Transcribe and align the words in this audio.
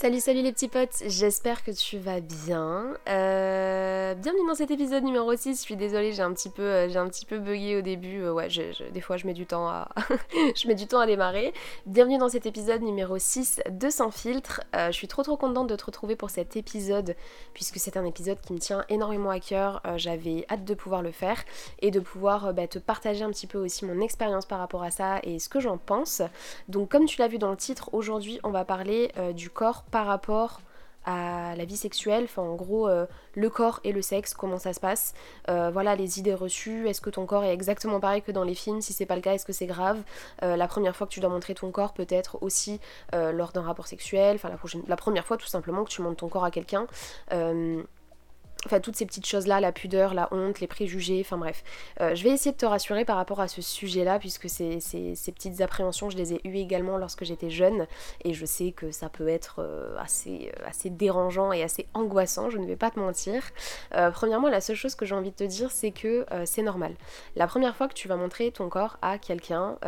Salut 0.00 0.20
salut 0.20 0.40
les 0.40 0.52
petits 0.52 0.68
potes, 0.68 1.02
j'espère 1.08 1.62
que 1.62 1.72
tu 1.72 1.98
vas 1.98 2.20
bien. 2.20 2.94
Euh, 3.06 4.14
bienvenue 4.14 4.46
dans 4.48 4.54
cet 4.54 4.70
épisode 4.70 5.04
numéro 5.04 5.36
6, 5.36 5.56
je 5.58 5.60
suis 5.60 5.76
désolée 5.76 6.14
j'ai 6.14 6.22
un 6.22 6.32
petit 6.32 6.48
peu 6.48 6.62
euh, 6.62 6.88
j'ai 6.88 6.96
un 6.96 7.06
petit 7.06 7.26
peu 7.26 7.38
bugué 7.38 7.76
au 7.76 7.82
début, 7.82 8.22
euh, 8.22 8.32
ouais 8.32 8.48
des 8.94 9.00
fois 9.02 9.18
je 9.18 9.26
mets 9.26 9.34
du 9.34 9.44
temps 9.44 9.68
à 9.68 9.88
je 10.56 10.66
mets 10.68 10.74
du 10.74 10.86
temps 10.86 11.00
à 11.00 11.06
démarrer. 11.06 11.52
Bienvenue 11.84 12.16
dans 12.16 12.30
cet 12.30 12.46
épisode 12.46 12.80
numéro 12.80 13.18
6 13.18 13.60
de 13.70 13.90
Sans 13.90 14.10
filtre. 14.10 14.62
je 14.74 14.92
suis 14.92 15.06
trop 15.06 15.22
trop 15.22 15.36
contente 15.36 15.66
de 15.66 15.76
te 15.76 15.84
retrouver 15.84 16.16
pour 16.16 16.30
cet 16.30 16.56
épisode 16.56 17.14
puisque 17.52 17.76
c'est 17.76 17.98
un 17.98 18.06
épisode 18.06 18.40
qui 18.40 18.54
me 18.54 18.58
tient 18.58 18.86
énormément 18.88 19.28
à 19.28 19.38
cœur. 19.38 19.82
J'avais 19.96 20.46
hâte 20.48 20.64
de 20.64 20.72
pouvoir 20.72 21.02
le 21.02 21.12
faire 21.12 21.44
et 21.80 21.90
de 21.90 22.00
pouvoir 22.00 22.54
bah, 22.54 22.66
te 22.66 22.78
partager 22.78 23.22
un 23.22 23.30
petit 23.30 23.46
peu 23.46 23.58
aussi 23.58 23.84
mon 23.84 24.00
expérience 24.00 24.46
par 24.46 24.60
rapport 24.60 24.82
à 24.82 24.90
ça 24.90 25.18
et 25.24 25.38
ce 25.38 25.50
que 25.50 25.60
j'en 25.60 25.76
pense. 25.76 26.22
Donc 26.68 26.88
comme 26.88 27.04
tu 27.04 27.20
l'as 27.20 27.28
vu 27.28 27.36
dans 27.36 27.50
le 27.50 27.58
titre, 27.58 27.90
aujourd'hui 27.92 28.40
on 28.44 28.50
va 28.50 28.64
parler 28.64 29.12
du 29.34 29.50
corps 29.50 29.84
par 29.90 30.06
rapport 30.06 30.60
à 31.04 31.54
la 31.56 31.64
vie 31.64 31.76
sexuelle, 31.76 32.24
enfin 32.24 32.42
en 32.42 32.54
gros 32.54 32.88
euh, 32.88 33.06
le 33.34 33.48
corps 33.48 33.80
et 33.84 33.92
le 33.92 34.02
sexe, 34.02 34.34
comment 34.34 34.58
ça 34.58 34.72
se 34.72 34.80
passe, 34.80 35.14
euh, 35.48 35.70
voilà 35.70 35.96
les 35.96 36.18
idées 36.18 36.34
reçues, 36.34 36.88
est-ce 36.88 37.00
que 37.00 37.10
ton 37.10 37.24
corps 37.24 37.44
est 37.44 37.52
exactement 37.52 38.00
pareil 38.00 38.22
que 38.22 38.32
dans 38.32 38.44
les 38.44 38.54
films, 38.54 38.82
si 38.82 38.92
c'est 38.92 39.06
pas 39.06 39.16
le 39.16 39.22
cas, 39.22 39.32
est-ce 39.34 39.46
que 39.46 39.52
c'est 39.52 39.66
grave, 39.66 40.02
euh, 40.42 40.56
la 40.56 40.68
première 40.68 40.94
fois 40.94 41.06
que 41.06 41.12
tu 41.12 41.20
dois 41.20 41.30
montrer 41.30 41.54
ton 41.54 41.70
corps 41.70 41.94
peut-être 41.94 42.38
aussi 42.42 42.80
lors 43.12 43.52
d'un 43.52 43.62
rapport 43.62 43.86
sexuel, 43.86 44.36
enfin 44.36 44.50
la, 44.50 44.56
la 44.86 44.96
première 44.96 45.26
fois 45.26 45.36
tout 45.36 45.46
simplement 45.46 45.84
que 45.84 45.90
tu 45.90 46.02
montres 46.02 46.18
ton 46.18 46.28
corps 46.28 46.44
à 46.44 46.50
quelqu'un, 46.50 46.86
Enfin, 48.66 48.80
toutes 48.80 48.96
ces 48.96 49.06
petites 49.06 49.26
choses-là, 49.26 49.58
la 49.58 49.72
pudeur, 49.72 50.12
la 50.12 50.28
honte, 50.32 50.60
les 50.60 50.66
préjugés, 50.66 51.22
enfin 51.24 51.38
bref. 51.38 51.64
Euh, 52.00 52.14
je 52.14 52.22
vais 52.22 52.30
essayer 52.30 52.52
de 52.52 52.58
te 52.58 52.66
rassurer 52.66 53.06
par 53.06 53.16
rapport 53.16 53.40
à 53.40 53.48
ce 53.48 53.62
sujet-là, 53.62 54.18
puisque 54.18 54.50
ces, 54.50 54.80
ces, 54.80 55.32
petites 55.32 55.62
appréhensions, 55.62 56.10
je 56.10 56.18
les 56.18 56.34
ai 56.34 56.40
eues 56.46 56.56
également 56.56 56.98
lorsque 56.98 57.24
j'étais 57.24 57.48
jeune, 57.48 57.86
et 58.22 58.34
je 58.34 58.44
sais 58.44 58.72
que 58.72 58.90
ça 58.90 59.08
peut 59.08 59.28
être 59.28 59.60
euh, 59.60 59.96
euh, 59.96 60.50
assez 60.66 60.90
dérangeant 60.90 61.52
et 61.52 61.62
assez 61.62 61.86
angoissant, 61.94 62.50
je 62.50 62.58
ne 62.58 62.66
vais 62.66 62.76
pas 62.76 62.90
te 62.90 62.98
mentir. 62.98 63.42
premièrement, 64.12 64.48
la 64.48 64.60
seule 64.60 64.76
chose 64.76 64.94
que 64.94 65.06
j'ai 65.06 65.14
envie 65.14 65.30
de 65.30 65.36
te 65.36 65.44
dire, 65.44 65.70
c'est 65.70 65.90
que 65.90 66.26
c'est 66.44 66.62
normal. 66.62 66.94
La 67.36 67.46
première 67.46 67.74
fois 67.74 67.88
que 67.88 67.94
tu 67.94 68.08
vas 68.08 68.16
montrer 68.16 68.50
ton 68.50 68.68
corps 68.68 68.98
à 69.00 69.18
quelqu'un, 69.18 69.78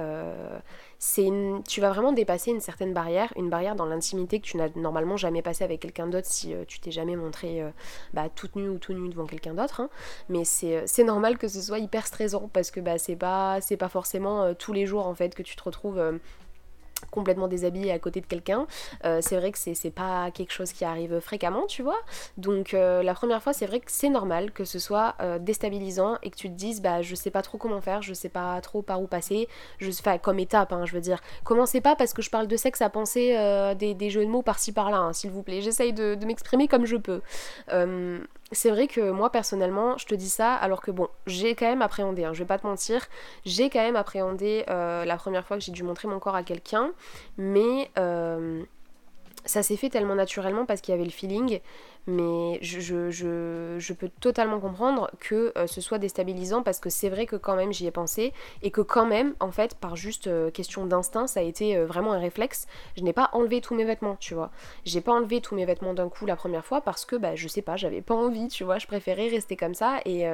c'est 1.05 1.33
tu 1.67 1.81
vas 1.81 1.91
vraiment 1.91 2.12
dépasser 2.12 2.53
une 2.53 2.61
certaine 2.61 2.92
barrière, 2.92 3.33
une 3.34 3.50
barrière 3.50 3.75
dans 3.75 3.86
l'intimité 3.86 4.39
que 4.39 4.47
tu 4.47 4.56
n'as 4.56 4.69
normalement 4.77 5.17
jamais 5.17 5.42
passé 5.42 5.64
avec 5.64 5.81
quelqu'un 5.81 6.06
d'autre 6.06 6.28
si 6.28 6.55
euh, 6.55 6.62
tu 6.64 6.78
t'es 6.78 6.92
jamais 6.92 7.17
montré 7.17 7.61
euh, 7.61 7.70
bah, 8.14 8.28
toute 8.33 8.55
nue 8.55 8.69
ou 8.69 8.78
tout 8.78 8.92
nu 8.92 9.09
devant 9.09 9.27
quelqu'un 9.27 9.53
d'autre. 9.53 9.81
Hein. 9.81 9.91
Mais 10.28 10.44
euh, 10.62 10.83
c'est 10.86 11.03
normal 11.03 11.39
que 11.39 11.48
ce 11.48 11.61
soit 11.61 11.81
hyper 11.81 12.06
stressant 12.06 12.48
parce 12.53 12.70
que 12.70 12.78
bah, 12.78 12.98
c'est 12.98 13.17
pas, 13.17 13.59
pas 13.81 13.89
forcément 13.89 14.55
tous 14.55 14.72
les 14.72 14.86
jours 14.86 15.09
en 15.09 15.14
fait 15.17 15.34
que 15.34 15.42
tu 15.42 15.56
te 15.56 15.64
retrouves 15.64 16.00
complètement 17.11 17.48
déshabillé 17.48 17.92
à 17.92 17.98
côté 17.98 18.20
de 18.20 18.27
quelqu'un. 18.27 18.67
Euh, 19.05 19.19
c'est 19.20 19.36
vrai 19.36 19.53
que 19.53 19.58
c'est 19.58 19.91
pas 19.91 20.31
quelque 20.31 20.53
chose 20.53 20.72
qui 20.72 20.84
arrive 20.84 21.20
fréquemment, 21.20 21.67
tu 21.67 21.83
vois. 21.83 21.98
Donc 22.36 22.75
euh, 22.75 23.03
la 23.03 23.14
première 23.14 23.42
fois, 23.42 23.53
c'est 23.53 23.67
vrai 23.67 23.81
que 23.81 23.91
c'est 23.91 24.09
normal 24.09 24.53
que 24.53 24.64
ce 24.64 24.78
soit 24.78 25.14
euh, 25.20 25.39
déstabilisant 25.39 26.19
et 26.22 26.31
que 26.31 26.36
tu 26.36 26.48
te 26.48 26.55
dises, 26.55 26.81
bah 26.81 27.03
je 27.03 27.14
sais 27.14 27.31
pas 27.31 27.42
trop 27.42 27.59
comment 27.59 27.81
faire, 27.81 28.03
je 28.03 28.14
sais 28.14 28.28
pas 28.28 28.61
trop 28.61 28.83
par 28.83 29.03
où 29.03 29.06
passer, 29.06 29.48
je 29.78 29.91
enfin 29.91 30.19
comme 30.19 30.39
étape, 30.39 30.72
hein, 30.72 30.84
je 30.86 30.92
veux 30.92 31.00
dire. 31.00 31.20
Commencez 31.44 31.81
pas 31.81 31.97
parce 31.97 32.12
que 32.12 32.22
je 32.22 32.31
parle 32.31 32.47
de 32.47 32.56
sexe 32.56 32.83
à 32.83 32.89
penser 32.89 33.33
des, 33.78 34.11
jeux 34.11 34.25
de 34.25 34.31
mots 34.31 34.42
par-ci 34.42 34.72
par-là, 34.72 34.98
hein, 34.98 35.12
s'il 35.12 35.31
vous 35.31 35.42
plaît. 35.42 35.61
J'essaye 35.61 35.92
de, 35.92 36.16
m'exprimer 36.25 36.69
comme 36.69 36.87
je 36.87 36.97
peux 36.97 37.20
c'est 38.55 38.70
vrai 38.70 38.87
que 38.87 39.11
moi 39.11 39.31
personnellement, 39.31 39.97
je 39.97 40.05
te 40.05 40.14
dis 40.14 40.28
ça 40.28 40.55
alors 40.55 40.83
que 40.83 40.91
bon, 40.91 41.09
j'ai 41.27 41.55
quand 41.55 41.64
même 41.64 41.81
appréhendé, 41.81 42.25
hein, 42.25 42.34
je 42.34 42.41
vais 42.41 42.47
pas 42.47 42.59
te 42.59 42.66
mentir, 42.66 43.06
j'ai 43.47 43.70
quand 43.70 43.81
même 43.81 43.97
appréhendé 43.97 44.64
la 44.69 45.16
première 45.16 45.47
fois 45.47 45.56
que 45.56 45.62
j'ai 45.64 45.72
dû 45.72 45.83
montrer 45.83 46.06
mon 46.06 46.19
corps 46.19 46.37
à 46.37 46.42
quelqu'un, 46.42 46.91
mais 47.36 47.90
euh, 47.98 48.62
ça 49.44 49.62
s'est 49.62 49.76
fait 49.76 49.90
tellement 49.90 50.14
naturellement 50.14 50.66
parce 50.66 50.80
qu'il 50.80 50.92
y 50.92 50.94
avait 50.94 51.04
le 51.04 51.10
feeling, 51.10 51.60
mais 52.06 52.58
je, 52.62 53.92
peux 53.92 54.08
totalement 54.20 54.60
comprendre 54.60 55.10
que 55.20 55.52
euh, 55.56 55.66
ce 55.66 55.80
soit 55.80 55.98
déstabilisant 55.98 56.62
parce 56.62 56.80
que 56.80 56.90
c'est 56.90 57.08
vrai 57.08 57.26
que 57.26 57.36
quand 57.36 57.56
même 57.56 57.72
j'y 57.72 57.86
ai 57.86 57.91
pensé 57.91 58.32
et 58.62 58.70
que 58.70 58.81
quand 58.81 59.06
même, 59.06 59.34
en 59.41 59.50
fait, 59.50 59.75
par 59.75 59.97
juste 59.97 60.26
euh, 60.26 60.50
question 60.50 60.86
d'instinct, 60.86 61.26
ça 61.26 61.41
a 61.41 61.42
été 61.42 61.78
vraiment 61.84 62.12
un 62.12 62.20
réflexe. 62.20 62.66
Je 62.97 63.02
n'ai 63.02 63.12
pas 63.12 63.31
enlevé 63.32 63.60
tous 63.60 63.75
mes 63.75 63.84
vêtements, 63.84 64.16
tu 64.16 64.34
vois. 64.34 64.50
J'ai 64.84 65.00
pas 65.00 65.12
enlevé 65.12 65.41
tous 65.41 65.54
mes 65.54 65.64
vêtements 65.64 65.94
d'un 65.94 66.08
coup 66.08 66.26
la 66.26 66.36
première 66.36 66.64
fois 66.64 66.81
parce 66.81 67.04
que, 67.04 67.16
bah, 67.16 67.34
je 67.34 67.48
sais 67.48 67.62
pas, 67.62 67.76
j'avais 67.76 68.02
pas 68.02 68.14
envie, 68.14 68.48
tu 68.48 68.64
vois, 68.64 68.78
je 68.78 68.86
préférais 68.86 69.28
rester 69.28 69.56
comme 69.56 69.75
ça 69.75 70.00
et. 70.04 70.26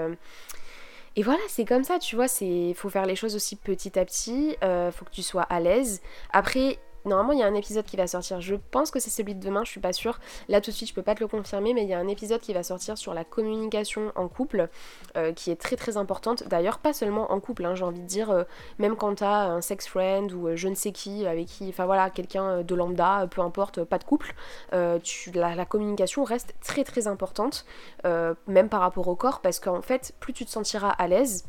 Et 1.16 1.22
voilà, 1.22 1.40
c'est 1.48 1.64
comme 1.64 1.84
ça, 1.84 1.98
tu 1.98 2.16
vois, 2.16 2.28
c'est 2.28 2.74
faut 2.74 2.88
faire 2.88 3.06
les 3.06 3.16
choses 3.16 3.34
aussi 3.34 3.56
petit 3.56 3.98
à 3.98 4.04
petit, 4.04 4.56
faut 4.60 5.04
que 5.04 5.10
tu 5.10 5.22
sois 5.22 5.42
à 5.42 5.60
l'aise. 5.60 6.00
Après, 6.32 6.78
Normalement, 7.08 7.32
il 7.32 7.38
y 7.40 7.42
a 7.42 7.46
un 7.46 7.54
épisode 7.54 7.84
qui 7.84 7.96
va 7.96 8.06
sortir. 8.06 8.40
Je 8.40 8.54
pense 8.70 8.90
que 8.90 9.00
c'est 9.00 9.10
celui 9.10 9.34
de 9.34 9.44
demain, 9.44 9.64
je 9.64 9.70
suis 9.70 9.80
pas 9.80 9.92
sûre. 9.92 10.20
Là, 10.48 10.60
tout 10.60 10.70
de 10.70 10.76
suite, 10.76 10.88
je 10.88 10.94
peux 10.94 11.02
pas 11.02 11.14
te 11.14 11.20
le 11.20 11.28
confirmer, 11.28 11.74
mais 11.74 11.82
il 11.82 11.88
y 11.88 11.94
a 11.94 11.98
un 11.98 12.08
épisode 12.08 12.40
qui 12.40 12.52
va 12.52 12.62
sortir 12.62 12.98
sur 12.98 13.14
la 13.14 13.24
communication 13.24 14.12
en 14.14 14.28
couple, 14.28 14.68
euh, 15.16 15.32
qui 15.32 15.50
est 15.50 15.56
très 15.56 15.76
très 15.76 15.96
importante. 15.96 16.44
D'ailleurs, 16.48 16.78
pas 16.78 16.92
seulement 16.92 17.32
en 17.32 17.40
couple, 17.40 17.64
hein, 17.64 17.74
j'ai 17.74 17.84
envie 17.84 18.00
de 18.00 18.06
dire, 18.06 18.30
euh, 18.30 18.44
même 18.78 18.96
quand 18.96 19.14
t'as 19.16 19.46
un 19.46 19.60
sex 19.60 19.88
friend 19.88 20.32
ou 20.32 20.48
euh, 20.48 20.56
je 20.56 20.68
ne 20.68 20.74
sais 20.74 20.92
qui, 20.92 21.26
avec 21.26 21.46
qui, 21.46 21.68
enfin 21.68 21.86
voilà, 21.86 22.10
quelqu'un 22.10 22.62
de 22.62 22.74
lambda, 22.74 23.26
peu 23.30 23.40
importe, 23.40 23.84
pas 23.84 23.98
de 23.98 24.04
couple, 24.04 24.34
la, 24.72 25.64
communication 25.64 26.24
reste 26.24 26.54
très 26.62 26.84
très 26.84 27.06
importante, 27.06 27.64
même 28.04 28.68
par 28.68 28.80
rapport 28.80 29.08
au 29.08 29.16
corps, 29.16 29.40
parce 29.40 29.60
qu'en 29.60 29.82
fait, 29.82 30.14
plus 30.20 30.32
tu 30.32 30.44
te 30.44 30.50
sentiras 30.50 30.90
à 30.90 31.08
l'aise, 31.08 31.44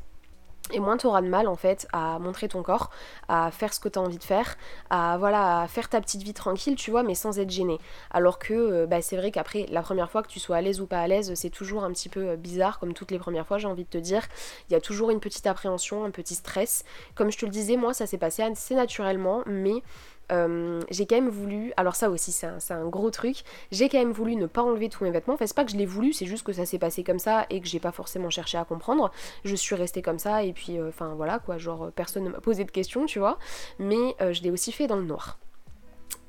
et 0.71 0.79
moins 0.79 0.97
tu 0.97 1.07
auras 1.07 1.21
de 1.21 1.27
mal 1.27 1.47
en 1.47 1.55
fait 1.55 1.87
à 1.93 2.19
montrer 2.19 2.47
ton 2.47 2.63
corps, 2.63 2.89
à 3.27 3.51
faire 3.51 3.73
ce 3.73 3.79
que 3.79 3.89
tu 3.89 3.99
as 3.99 4.01
envie 4.01 4.17
de 4.17 4.23
faire, 4.23 4.57
à 4.89 5.17
voilà, 5.17 5.61
à 5.61 5.67
faire 5.67 5.89
ta 5.89 6.01
petite 6.01 6.23
vie 6.23 6.33
tranquille, 6.33 6.75
tu 6.75 6.91
vois, 6.91 7.03
mais 7.03 7.15
sans 7.15 7.39
être 7.39 7.49
gêné. 7.49 7.79
Alors 8.11 8.39
que 8.39 8.53
euh, 8.53 8.87
bah, 8.87 9.01
c'est 9.01 9.17
vrai 9.17 9.31
qu'après 9.31 9.65
la 9.69 9.81
première 9.81 10.09
fois 10.09 10.23
que 10.23 10.27
tu 10.27 10.39
sois 10.39 10.57
à 10.57 10.61
l'aise 10.61 10.81
ou 10.81 10.87
pas 10.87 10.99
à 10.99 11.07
l'aise, 11.07 11.33
c'est 11.35 11.49
toujours 11.49 11.83
un 11.83 11.91
petit 11.91 12.09
peu 12.09 12.29
euh, 12.29 12.35
bizarre 12.35 12.79
comme 12.79 12.93
toutes 12.93 13.11
les 13.11 13.19
premières 13.19 13.47
fois, 13.47 13.57
j'ai 13.57 13.67
envie 13.67 13.83
de 13.83 13.89
te 13.89 13.97
dire. 13.97 14.23
Il 14.69 14.73
y 14.73 14.75
a 14.75 14.81
toujours 14.81 15.11
une 15.11 15.19
petite 15.19 15.47
appréhension, 15.47 16.03
un 16.05 16.11
petit 16.11 16.35
stress. 16.35 16.83
Comme 17.15 17.31
je 17.31 17.37
te 17.37 17.45
le 17.45 17.51
disais, 17.51 17.77
moi 17.77 17.93
ça 17.93 18.05
s'est 18.05 18.17
passé 18.17 18.43
assez 18.43 18.75
naturellement, 18.75 19.43
mais 19.45 19.83
euh, 20.31 20.81
j'ai 20.89 21.05
quand 21.05 21.15
même 21.15 21.29
voulu, 21.29 21.73
alors 21.77 21.95
ça 21.95 22.09
aussi 22.09 22.31
c'est 22.31 22.47
un, 22.71 22.87
gros 22.87 23.11
truc, 23.11 23.43
j'ai 23.71 23.89
quand 23.89 23.99
même 23.99 24.11
voulu 24.11 24.35
ne 24.35 24.45
pas 24.45 24.61
enlever 24.61 24.89
tous 24.89 25.03
mes 25.03 25.11
vêtements. 25.11 25.33
Enfin, 25.33 25.47
c'est 25.47 25.55
pas 25.55 25.65
que 25.65 25.71
je 25.71 25.77
l'ai 25.77 25.85
voulu, 25.85 26.13
c'est 26.13 26.25
juste 26.25 26.43
que 26.43 26.53
ça 26.53 26.65
s'est 26.65 26.79
passé 26.79 27.03
comme 27.03 27.19
ça 27.19 27.45
et 27.49 27.61
que 27.61 27.67
j'ai 27.67 27.79
pas 27.79 27.91
forcément 27.91 28.29
cherché 28.29 28.57
à 28.57 28.65
comprendre. 28.65 29.11
Je 29.43 29.55
suis 29.55 29.75
restée 29.75 30.01
comme 30.01 30.19
ça 30.19 30.43
et 30.43 30.53
puis, 30.53 30.77
euh, 30.77 30.89
enfin 30.89 31.13
voilà 31.15 31.39
quoi, 31.39 31.57
genre 31.57 31.91
personne 31.95 32.23
ne 32.23 32.29
m'a 32.29 32.39
posé 32.39 32.63
de 32.63 32.71
questions, 32.71 33.05
tu 33.05 33.19
vois. 33.19 33.37
Mais 33.79 34.15
euh, 34.21 34.33
je 34.33 34.43
l'ai 34.43 34.51
aussi 34.51 34.71
fait 34.71 34.87
dans 34.87 34.97
le 34.97 35.03
noir. 35.03 35.39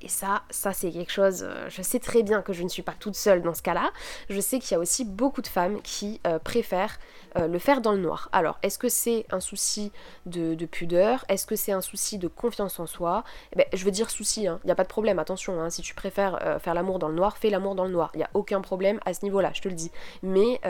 Et 0.02 0.08
ça, 0.08 0.42
ça 0.50 0.72
c'est 0.72 0.90
quelque 0.90 1.12
chose, 1.12 1.42
euh, 1.42 1.68
je 1.68 1.82
sais 1.82 1.98
très 1.98 2.22
bien 2.22 2.42
que 2.42 2.52
je 2.52 2.62
ne 2.62 2.68
suis 2.68 2.82
pas 2.82 2.94
toute 2.98 3.16
seule 3.16 3.42
dans 3.42 3.54
ce 3.54 3.62
cas-là. 3.62 3.90
Je 4.30 4.40
sais 4.40 4.58
qu'il 4.58 4.72
y 4.72 4.74
a 4.74 4.78
aussi 4.78 5.04
beaucoup 5.04 5.42
de 5.42 5.46
femmes 5.46 5.80
qui 5.82 6.20
euh, 6.26 6.38
préfèrent 6.38 6.98
euh, 7.36 7.46
le 7.46 7.58
faire 7.58 7.80
dans 7.80 7.92
le 7.92 7.98
noir. 7.98 8.28
Alors, 8.32 8.58
est-ce 8.62 8.78
que 8.78 8.88
c'est 8.88 9.26
un 9.30 9.40
souci 9.40 9.92
de, 10.26 10.54
pudeur? 10.66 11.24
Est-ce 11.28 11.46
que 11.46 11.56
c'est 11.56 11.72
un 11.72 11.80
souci 11.80 12.18
de 12.18 12.28
confiance 12.28 12.80
en 12.80 12.86
soi? 12.86 13.24
Eh 13.52 13.56
ben, 13.56 13.66
Je 13.72 13.84
veux 13.84 13.90
dire 13.90 14.10
souci, 14.10 14.42
il 14.42 14.48
hein. 14.48 14.60
n'y 14.64 14.70
a 14.70 14.74
pas 14.74 14.84
de 14.84 14.88
problème, 14.88 15.18
attention, 15.18 15.60
hein. 15.60 15.70
si 15.70 15.82
tu 15.82 15.94
préfères 15.94 16.60
faire 16.62 16.74
l'amour 16.74 16.98
dans 16.98 17.08
le 17.08 17.14
noir, 17.14 17.36
fais 17.36 17.50
l'amour 17.50 17.74
dans 17.74 17.84
le 17.84 17.90
noir. 17.90 18.10
Il 18.14 18.18
n'y 18.18 18.24
a 18.24 18.30
aucun 18.34 18.60
problème 18.60 19.00
à 19.04 19.14
ce 19.14 19.24
niveau-là, 19.24 19.50
je 19.54 19.60
te 19.60 19.68
le 19.68 19.74
dis. 19.74 19.90
Mais 20.22 20.60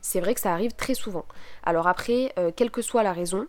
c'est 0.00 0.20
vrai 0.20 0.34
que 0.34 0.40
ça 0.40 0.52
arrive 0.52 0.72
très 0.72 0.94
souvent. 0.94 1.24
Alors 1.62 1.86
après, 1.86 2.34
quelle 2.56 2.70
que 2.70 2.82
soit 2.82 3.02
la 3.02 3.12
raison, 3.12 3.46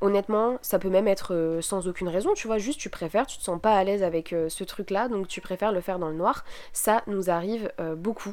Honnêtement, 0.00 0.58
ça 0.62 0.78
peut 0.78 0.88
même 0.88 1.08
être 1.08 1.34
euh, 1.34 1.60
sans 1.60 1.86
aucune 1.86 2.08
raison, 2.08 2.32
tu 2.32 2.46
vois, 2.46 2.56
juste 2.56 2.80
tu 2.80 2.88
préfères, 2.88 3.26
tu 3.26 3.36
te 3.36 3.42
sens 3.42 3.60
pas 3.60 3.76
à 3.76 3.84
l'aise 3.84 4.02
avec 4.02 4.32
euh, 4.32 4.48
ce 4.48 4.64
truc-là, 4.64 5.08
donc 5.08 5.28
tu 5.28 5.42
préfères 5.42 5.72
le 5.72 5.82
faire 5.82 5.98
dans 5.98 6.08
le 6.08 6.14
noir. 6.14 6.44
Ça 6.72 7.02
nous 7.06 7.28
arrive 7.28 7.70
euh, 7.80 7.94
beaucoup 7.96 8.32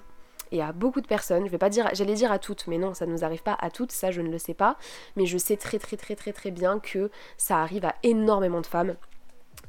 et 0.54 0.62
à 0.62 0.72
beaucoup 0.72 1.02
de 1.02 1.08
personnes. 1.08 1.46
Je 1.46 1.52
vais 1.52 1.58
pas 1.58 1.70
dire, 1.70 1.90
j'allais 1.92 2.14
dire 2.14 2.32
à 2.32 2.40
toutes, 2.40 2.68
mais 2.68 2.78
non, 2.78 2.94
ça 2.94 3.06
ne 3.06 3.12
nous 3.12 3.26
arrive 3.26 3.44
pas 3.44 3.58
à 3.60 3.70
toutes, 3.70 3.92
ça 3.92 4.12
je 4.12 4.22
ne 4.22 4.30
le 4.30 4.38
sais 4.38 4.54
pas. 4.54 4.78
Mais 5.18 5.26
je 5.26 5.38
sais 5.38 5.58
très 5.58 5.78
très 5.78 5.98
très 5.98 6.16
très 6.16 6.32
très 6.32 6.52
bien 6.52 6.80
que 6.80 7.12
ça 7.36 7.58
arrive 7.58 7.84
à 7.84 7.96
énormément 8.04 8.62
de 8.62 8.68
femmes 8.68 8.96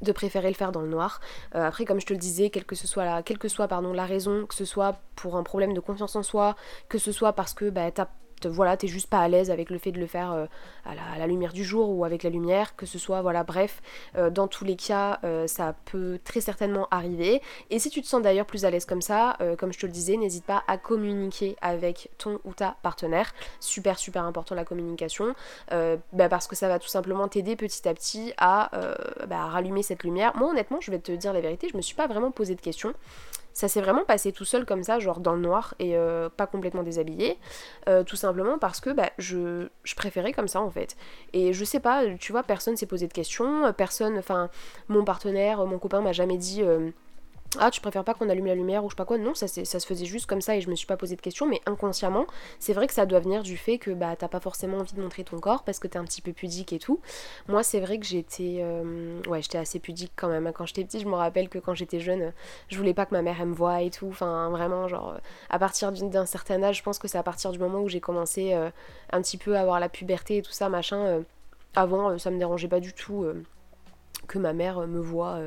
de 0.00 0.12
préférer 0.12 0.46
le 0.46 0.54
faire 0.54 0.70
dans 0.70 0.82
le 0.82 0.88
noir. 0.88 1.20
après, 1.52 1.84
comme 1.84 2.00
je 2.00 2.06
te 2.06 2.12
le 2.12 2.20
disais, 2.20 2.50
quelle 2.50 2.64
que, 2.64 2.76
soit 2.76 3.04
la, 3.04 3.24
quelle 3.24 3.38
que 3.38 3.48
soit 3.48 3.66
pardon, 3.66 3.92
la 3.92 4.06
raison, 4.06 4.46
que 4.46 4.54
ce 4.54 4.64
soit 4.64 5.00
pour 5.16 5.34
un 5.34 5.42
problème 5.42 5.74
de 5.74 5.80
confiance 5.80 6.14
en 6.14 6.22
soi, 6.22 6.54
que 6.88 6.98
ce 6.98 7.10
soit 7.10 7.32
parce 7.32 7.52
que 7.52 7.68
bah, 7.68 7.90
t'as 7.90 8.06
voilà, 8.46 8.76
t'es 8.76 8.88
juste 8.88 9.08
pas 9.08 9.18
à 9.18 9.28
l'aise 9.28 9.50
avec 9.50 9.70
le 9.70 9.78
fait 9.78 9.92
de 9.92 9.98
le 9.98 10.06
faire 10.06 10.32
euh, 10.32 10.46
à, 10.84 11.18
la, 11.18 11.26
lumière 11.26 11.52
du 11.52 11.64
jour 11.64 11.90
ou 11.90 12.04
avec 12.04 12.22
la 12.22 12.30
lumière, 12.30 12.76
que 12.76 12.86
ce 12.86 12.98
soit, 12.98 13.22
voilà, 13.22 13.44
bref, 13.44 13.82
euh, 14.16 14.30
dans 14.30 14.48
tous 14.48 14.64
les 14.64 14.76
cas, 14.76 15.18
euh, 15.24 15.46
ça 15.46 15.74
peut 15.86 16.18
très 16.24 16.40
certainement 16.40 16.88
arriver. 16.90 17.42
Et 17.70 17.78
si 17.78 17.90
tu 17.90 18.02
te 18.02 18.06
sens 18.06 18.22
d'ailleurs 18.22 18.46
plus 18.46 18.64
à 18.64 18.70
l'aise 18.70 18.84
comme 18.84 19.02
ça, 19.02 19.36
comme 19.58 19.72
je 19.72 19.78
te 19.78 19.86
le 19.86 19.92
disais, 19.92 20.16
n'hésite 20.16 20.44
pas 20.44 20.62
à 20.66 20.78
communiquer 20.78 21.56
avec 21.60 22.10
ton 22.18 22.38
ou 22.44 22.52
ta 22.52 22.76
partenaire. 22.82 23.32
Super, 23.60 23.98
super 23.98 24.24
important 24.24 24.54
la 24.54 24.64
communication, 24.64 25.34
bah, 25.70 26.28
parce 26.28 26.46
que 26.46 26.56
ça 26.56 26.68
va 26.68 26.78
tout 26.78 26.88
simplement 26.88 27.28
t'aider 27.28 27.56
petit 27.56 27.88
à 27.88 27.94
petit 27.94 28.32
à, 28.38 28.70
bah, 29.26 29.42
à 29.42 29.46
rallumer 29.46 29.82
cette 29.82 30.02
lumière. 30.02 30.36
Moi, 30.36 30.50
honnêtement, 30.50 30.80
je 30.80 30.90
vais 30.90 30.98
te 30.98 31.12
dire 31.12 31.32
la 31.32 31.40
vérité, 31.40 31.68
je 31.70 31.76
me 31.76 31.82
suis 31.82 31.94
pas 31.94 32.06
vraiment 32.06 32.30
posé 32.30 32.54
de 32.54 32.60
questions. 32.60 32.94
Ça 33.52 33.66
s'est 33.66 33.80
vraiment 33.80 34.04
passé 34.04 34.30
tout 34.30 34.44
seul 34.44 34.64
comme 34.64 34.84
ça, 34.84 35.00
genre 35.00 35.20
dans 35.20 35.34
le 35.34 35.40
noir 35.40 35.74
et 35.78 35.96
pas 36.36 36.46
complètement 36.46 36.82
déshabillé. 36.82 37.38
Tout 38.06 38.16
simplement 38.16 38.27
parce 38.60 38.80
que 38.80 38.90
bah, 38.90 39.10
je, 39.18 39.68
je, 39.84 39.94
préférais 39.94 40.32
comme 40.32 40.48
ça 40.48 40.60
en 40.60 40.70
fait. 40.70 40.96
Et 41.32 41.52
je 41.52 41.64
sais 41.64 41.80
pas, 41.80 42.04
tu 42.16 42.32
vois, 42.32 42.42
personne 42.42 42.76
s'est 42.76 42.86
posé 42.86 43.06
de 43.06 43.12
questions, 43.12 43.72
personne, 43.72 44.18
enfin, 44.18 44.50
mon 44.88 45.04
partenaire, 45.04 45.64
mon 45.66 45.78
copain 45.78 46.00
m'a 46.00 46.12
jamais 46.12 46.36
dit. 46.38 46.62
Euh, 46.62 46.90
ah 47.58 47.70
tu 47.70 47.80
préfères 47.80 48.04
pas 48.04 48.12
qu'on 48.12 48.28
allume 48.28 48.46
la 48.46 48.54
lumière 48.54 48.84
ou 48.84 48.90
je 48.90 48.94
sais 48.94 48.96
pas 48.96 49.06
quoi? 49.06 49.16
Non 49.16 49.34
ça, 49.34 49.48
se 49.48 49.86
faisait 49.86 50.04
juste 50.04 50.26
comme 50.26 50.42
ça 50.42 50.56
et 50.56 50.60
je 50.60 50.68
me 50.68 50.74
suis 50.74 50.86
pas 50.86 50.98
posé 50.98 51.16
de 51.16 51.20
questions 51.20 51.46
mais 51.46 51.60
inconsciemment 51.64 52.26
c'est 52.58 52.74
vrai 52.74 52.86
que 52.86 52.92
ça 52.92 53.06
doit 53.06 53.20
venir 53.20 53.42
du 53.42 53.56
fait 53.56 53.78
que 53.78 53.90
bah 53.90 54.16
t'as 54.16 54.28
pas 54.28 54.40
forcément 54.40 54.78
envie 54.78 54.92
de 54.92 55.00
montrer 55.00 55.24
ton 55.24 55.38
corps 55.38 55.64
parce 55.64 55.78
que 55.78 55.88
t'es 55.88 55.98
un 55.98 56.04
petit 56.04 56.20
peu 56.20 56.32
pudique 56.32 56.72
et 56.72 56.78
tout. 56.78 57.00
Moi 57.48 57.62
c'est 57.62 57.80
vrai 57.80 57.98
que 57.98 58.04
j'étais 58.04 58.58
euh, 58.60 59.22
ouais 59.28 59.40
j'étais 59.40 59.58
assez 59.58 59.78
pudique 59.78 60.12
quand 60.14 60.28
même. 60.28 60.52
Quand 60.52 60.66
j'étais 60.66 60.84
petite 60.84 61.02
je 61.02 61.08
me 61.08 61.14
rappelle 61.14 61.48
que 61.48 61.58
quand 61.58 61.74
j'étais 61.74 62.00
jeune 62.00 62.32
je 62.68 62.76
voulais 62.76 62.94
pas 62.94 63.06
que 63.06 63.14
ma 63.14 63.22
mère 63.22 63.44
me 63.46 63.54
voie 63.54 63.80
et 63.80 63.90
tout. 63.90 64.08
Enfin 64.08 64.50
vraiment 64.50 64.86
genre 64.86 65.16
à 65.48 65.58
partir 65.58 65.92
d'un 65.92 66.26
certain 66.26 66.62
âge 66.62 66.78
je 66.78 66.82
pense 66.82 66.98
que 66.98 67.08
c'est 67.08 67.18
à 67.18 67.22
partir 67.22 67.50
du 67.52 67.58
moment 67.58 67.80
où 67.80 67.88
j'ai 67.88 68.00
commencé 68.00 68.52
euh, 68.52 68.70
un 69.10 69.22
petit 69.22 69.38
peu 69.38 69.56
à 69.56 69.60
avoir 69.62 69.80
la 69.80 69.88
puberté 69.88 70.38
et 70.38 70.42
tout 70.42 70.52
ça 70.52 70.68
machin 70.68 70.98
euh, 70.98 71.20
avant 71.74 72.18
ça 72.18 72.30
me 72.30 72.38
dérangeait 72.38 72.68
pas 72.68 72.80
du 72.80 72.92
tout 72.92 73.26
que 74.26 74.38
ma 74.38 74.52
mère 74.52 74.86
me 74.86 75.00
voit 75.00 75.38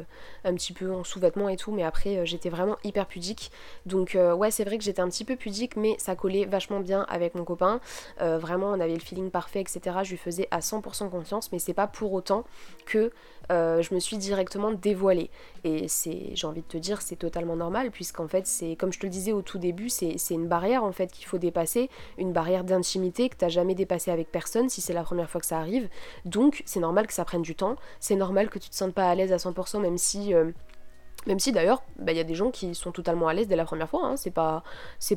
un 0.43 0.53
petit 0.53 0.73
peu 0.73 0.91
en 0.91 1.03
sous-vêtements 1.03 1.49
et 1.49 1.57
tout, 1.57 1.71
mais 1.71 1.83
après 1.83 2.17
euh, 2.17 2.25
j'étais 2.25 2.49
vraiment 2.49 2.77
hyper 2.83 3.05
pudique. 3.05 3.51
Donc 3.85 4.15
euh, 4.15 4.33
ouais, 4.33 4.51
c'est 4.51 4.63
vrai 4.63 4.77
que 4.77 4.83
j'étais 4.83 5.01
un 5.01 5.09
petit 5.09 5.25
peu 5.25 5.35
pudique, 5.35 5.75
mais 5.75 5.95
ça 5.97 6.15
collait 6.15 6.45
vachement 6.45 6.79
bien 6.79 7.05
avec 7.09 7.35
mon 7.35 7.43
copain. 7.43 7.79
Euh, 8.21 8.37
vraiment, 8.37 8.67
on 8.67 8.79
avait 8.79 8.93
le 8.93 8.99
feeling 8.99 9.29
parfait, 9.29 9.61
etc. 9.61 9.97
Je 10.03 10.11
lui 10.11 10.17
faisais 10.17 10.47
à 10.51 10.59
100% 10.59 11.09
confiance, 11.09 11.51
mais 11.51 11.59
c'est 11.59 11.73
pas 11.73 11.87
pour 11.87 12.13
autant 12.13 12.43
que 12.85 13.11
je 13.49 13.93
me 13.93 13.99
suis 13.99 14.17
directement 14.17 14.71
dévoilée. 14.71 15.29
Et 15.63 15.87
c'est, 15.87 16.31
j'ai 16.33 16.47
envie 16.47 16.61
de 16.61 16.67
te 16.67 16.77
dire, 16.77 17.01
c'est 17.01 17.15
totalement 17.15 17.55
normal, 17.55 17.91
puisqu'en 17.91 18.27
fait, 18.27 18.47
c'est 18.47 18.75
comme 18.75 18.91
je 18.91 18.99
te 18.99 19.05
le 19.05 19.11
disais 19.11 19.31
au 19.31 19.41
tout 19.41 19.57
début, 19.57 19.89
c'est, 19.89 20.15
une 20.31 20.47
barrière 20.47 20.83
en 20.83 20.91
fait 20.91 21.11
qu'il 21.11 21.25
faut 21.25 21.37
dépasser, 21.37 21.89
une 22.17 22.31
barrière 22.31 22.63
d'intimité 22.63 23.29
que 23.29 23.35
t'as 23.35 23.49
jamais 23.49 23.75
dépassée 23.75 24.11
avec 24.11 24.31
personne 24.31 24.69
si 24.69 24.81
c'est 24.81 24.93
la 24.93 25.03
première 25.03 25.29
fois 25.29 25.41
que 25.41 25.47
ça 25.47 25.59
arrive. 25.59 25.89
Donc 26.25 26.63
c'est 26.65 26.79
normal 26.79 27.07
que 27.07 27.13
ça 27.13 27.25
prenne 27.25 27.41
du 27.41 27.55
temps, 27.55 27.75
c'est 27.99 28.15
normal 28.15 28.49
que 28.49 28.59
tu 28.59 28.69
te 28.69 28.75
sentes 28.75 28.93
pas 28.93 29.09
à 29.09 29.15
l'aise 29.15 29.33
à 29.33 29.37
100%, 29.37 29.81
même 29.81 29.97
si 29.97 30.33
euh, 30.33 30.51
même 31.25 31.39
si 31.39 31.51
d'ailleurs, 31.51 31.83
bah, 31.97 32.11
il 32.11 32.17
y 32.17 32.21
a 32.21 32.25
des 32.25 32.35
gens 32.35 32.51
qui 32.51 32.73
sont 32.75 32.91
totalement 32.91 33.27
à 33.27 33.33
l'aise 33.33 33.47
dès 33.47 33.55
la 33.55 33.65
première 33.65 33.89
fois, 33.89 34.05
hein. 34.05 34.17
c'est 34.17 34.31
pas, 34.31 34.63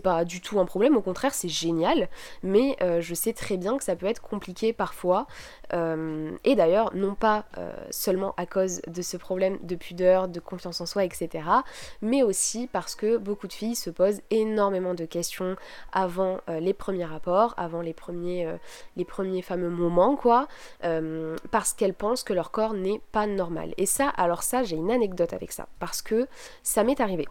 pas 0.02 0.24
du 0.24 0.40
tout 0.40 0.60
un 0.60 0.64
problème, 0.64 0.96
au 0.96 1.00
contraire 1.00 1.34
c'est 1.34 1.48
génial, 1.48 2.08
mais 2.42 2.76
euh, 2.82 3.00
je 3.00 3.14
sais 3.14 3.32
très 3.32 3.56
bien 3.56 3.76
que 3.78 3.84
ça 3.84 3.96
peut 3.96 4.06
être 4.06 4.20
compliqué 4.20 4.72
parfois, 4.72 5.26
euh, 5.72 6.30
et 6.44 6.54
d'ailleurs 6.54 6.94
non 6.94 7.14
pas 7.14 7.44
seulement 7.90 8.34
à 8.36 8.46
cause 8.46 8.80
de 8.86 9.02
ce 9.02 9.16
problème 9.16 9.58
de 9.62 9.76
pudeur, 9.76 10.28
de 10.28 10.40
confiance 10.40 10.80
en 10.80 10.86
soi, 10.86 11.04
etc., 11.04 11.44
mais 12.02 12.22
aussi 12.22 12.68
parce 12.72 12.94
que 12.94 13.16
beaucoup 13.16 13.46
de 13.46 13.52
filles 13.52 13.76
se 13.76 13.90
posent 13.90 14.20
énormément 14.30 14.94
de 14.94 15.04
questions 15.04 15.56
avant 15.92 16.38
les 16.48 16.74
premiers 16.74 17.04
rapports, 17.04 17.54
avant 17.56 17.80
les 17.80 17.92
premiers, 17.92 18.48
les 18.96 19.04
premiers 19.04 19.42
fameux 19.42 19.70
moments, 19.70 20.16
quoi, 20.16 20.48
parce 21.50 21.72
qu'elles 21.72 21.94
pensent 21.94 22.24
que 22.24 22.32
leur 22.32 22.50
corps 22.50 22.74
n'est 22.74 23.00
pas 23.12 23.26
normal. 23.26 23.74
Et 23.76 23.86
ça, 23.86 24.08
alors 24.08 24.42
ça, 24.42 24.62
j'ai 24.62 24.76
une 24.76 24.90
anecdote 24.90 25.32
avec 25.32 25.52
ça 25.52 25.66
que 26.02 26.28
ça 26.62 26.84
m'est 26.84 27.00
arrivé. 27.00 27.26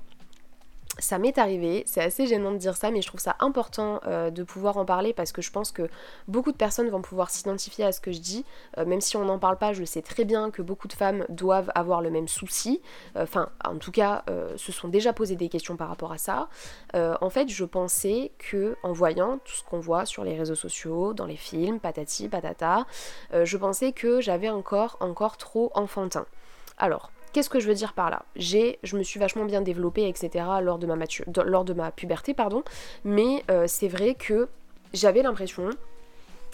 Ça 1.00 1.18
m'est 1.18 1.40
arrivé, 1.40 1.84
c'est 1.88 2.04
assez 2.04 2.28
gênant 2.28 2.52
de 2.52 2.58
dire 2.58 2.78
ça, 2.78 2.92
mais 2.92 3.02
je 3.02 3.08
trouve 3.08 3.20
ça 3.20 3.36
important 3.40 4.00
euh, 4.06 4.30
de 4.30 4.44
pouvoir 4.44 4.78
en 4.78 4.86
parler 4.86 5.12
parce 5.12 5.32
que 5.32 5.42
je 5.42 5.50
pense 5.50 5.72
que 5.72 5.90
beaucoup 6.28 6.52
de 6.52 6.58
personnes 6.58 6.88
vont 6.90 7.02
pouvoir 7.02 7.32
s'identifier 7.32 7.84
à 7.84 7.92
ce 7.92 8.00
que 8.00 8.12
je 8.12 8.20
dis. 8.20 8.46
Euh, 8.78 8.86
même 8.86 9.02
si 9.02 9.18
on 9.18 9.26
n'en 9.26 9.40
parle 9.40 9.58
pas, 9.58 9.74
je 9.74 9.84
sais 9.86 10.04
très 10.04 10.24
bien 10.24 10.52
que 10.52 10.62
beaucoup 10.62 10.88
de 10.88 10.94
femmes 10.94 11.26
doivent 11.30 11.72
avoir 11.74 12.02
le 12.02 12.12
même 12.12 12.28
souci. 12.28 12.80
Euh, 13.16 13.24
enfin, 13.24 13.50
en 13.66 13.78
tout 13.78 13.92
cas, 13.92 14.24
se 14.56 14.72
sont 14.72 14.88
déjà 14.88 15.14
posé 15.14 15.36
des 15.36 15.50
questions 15.50 15.78
par 15.78 15.88
rapport 15.88 16.12
à 16.12 16.18
ça. 16.18 16.48
en 16.94 17.30
fait, 17.30 17.50
je 17.50 17.66
pensais 17.66 18.32
que 18.38 18.76
en 18.84 18.92
voyant 18.92 19.40
tout 19.40 19.54
ce 19.54 19.64
qu'on 19.64 19.80
voit 19.80 20.06
sur 20.06 20.24
les 20.24 20.38
réseaux 20.38 20.56
sociaux, 20.56 21.14
dans 21.14 21.26
les 21.26 21.38
films, 21.38 21.80
patati, 21.80 22.30
patata, 22.30 22.86
je 23.32 23.58
pensais 23.58 23.94
que 23.94 24.22
j'avais 24.22 24.48
un 24.48 24.62
corps 24.62 24.98
encore 25.00 25.38
trop 25.38 25.72
enfantin. 25.74 26.26
Alors, 26.78 27.12
Qu'est-ce 27.34 27.50
que 27.50 27.60
je 27.60 27.68
veux 27.68 27.74
dire 27.74 27.94
par 27.94 28.10
là? 28.12 28.26
J'ai, 28.36 28.80
je 28.84 28.96
me 28.96 29.04
suis 29.04 29.20
vachement 29.20 29.46
bien 29.46 29.62
développée, 29.62 30.08
etc. 30.08 30.46
lors 30.62 30.78
de 30.78 30.86
ma, 30.86 30.96
lors 31.46 31.66
de 31.66 31.74
ma 31.74 31.92
puberté, 31.92 32.34
pardon. 32.34 32.64
Mais 33.04 33.44
euh, 33.50 33.66
c'est 33.68 33.88
vrai 33.88 34.14
que 34.14 34.48
j'avais 34.94 35.24
l'impression 35.24 35.72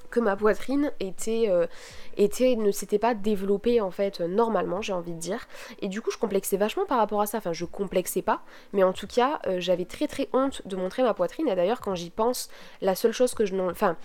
que 0.10 0.20
ma 0.20 0.36
poitrine 0.36 0.92
était, 1.00 1.46
euh, 1.50 1.68
était 2.18 2.56
ne 2.56 2.72
s'était 2.72 3.00
pas 3.00 3.14
développée 3.14 3.82
en 3.82 3.92
fait 3.92 4.22
normalement 4.22 4.82
j'ai 4.82 4.94
envie 4.94 5.14
de 5.14 5.20
dire. 5.20 5.48
Et 5.82 5.88
du 5.88 6.02
coup 6.02 6.12
je 6.12 6.18
complexais 6.18 6.58
vachement 6.58 6.86
par 6.86 6.98
rapport 6.98 7.22
à 7.22 7.26
ça. 7.26 7.38
Enfin 7.38 7.54
je 7.54 7.66
complexais 7.66 8.22
pas 8.22 8.42
mais 8.74 8.84
en 8.84 8.94
tout 8.94 9.08
cas 9.08 9.40
euh, 9.48 9.60
j'avais 9.60 9.86
très 9.86 10.08
très 10.08 10.30
honte 10.34 10.62
de 10.66 10.76
montrer 10.76 11.04
ma 11.04 11.14
poitrine. 11.14 11.48
Et 11.48 11.56
d'ailleurs 11.56 11.82
quand 11.82 11.96
j'y 11.96 12.10
pense 12.10 12.50
la 12.82 12.96
seule 12.96 13.14
chose 13.14 13.34
que 13.34 13.46
je 13.46 13.56
n'en 13.56 13.70
enfin 13.70 13.98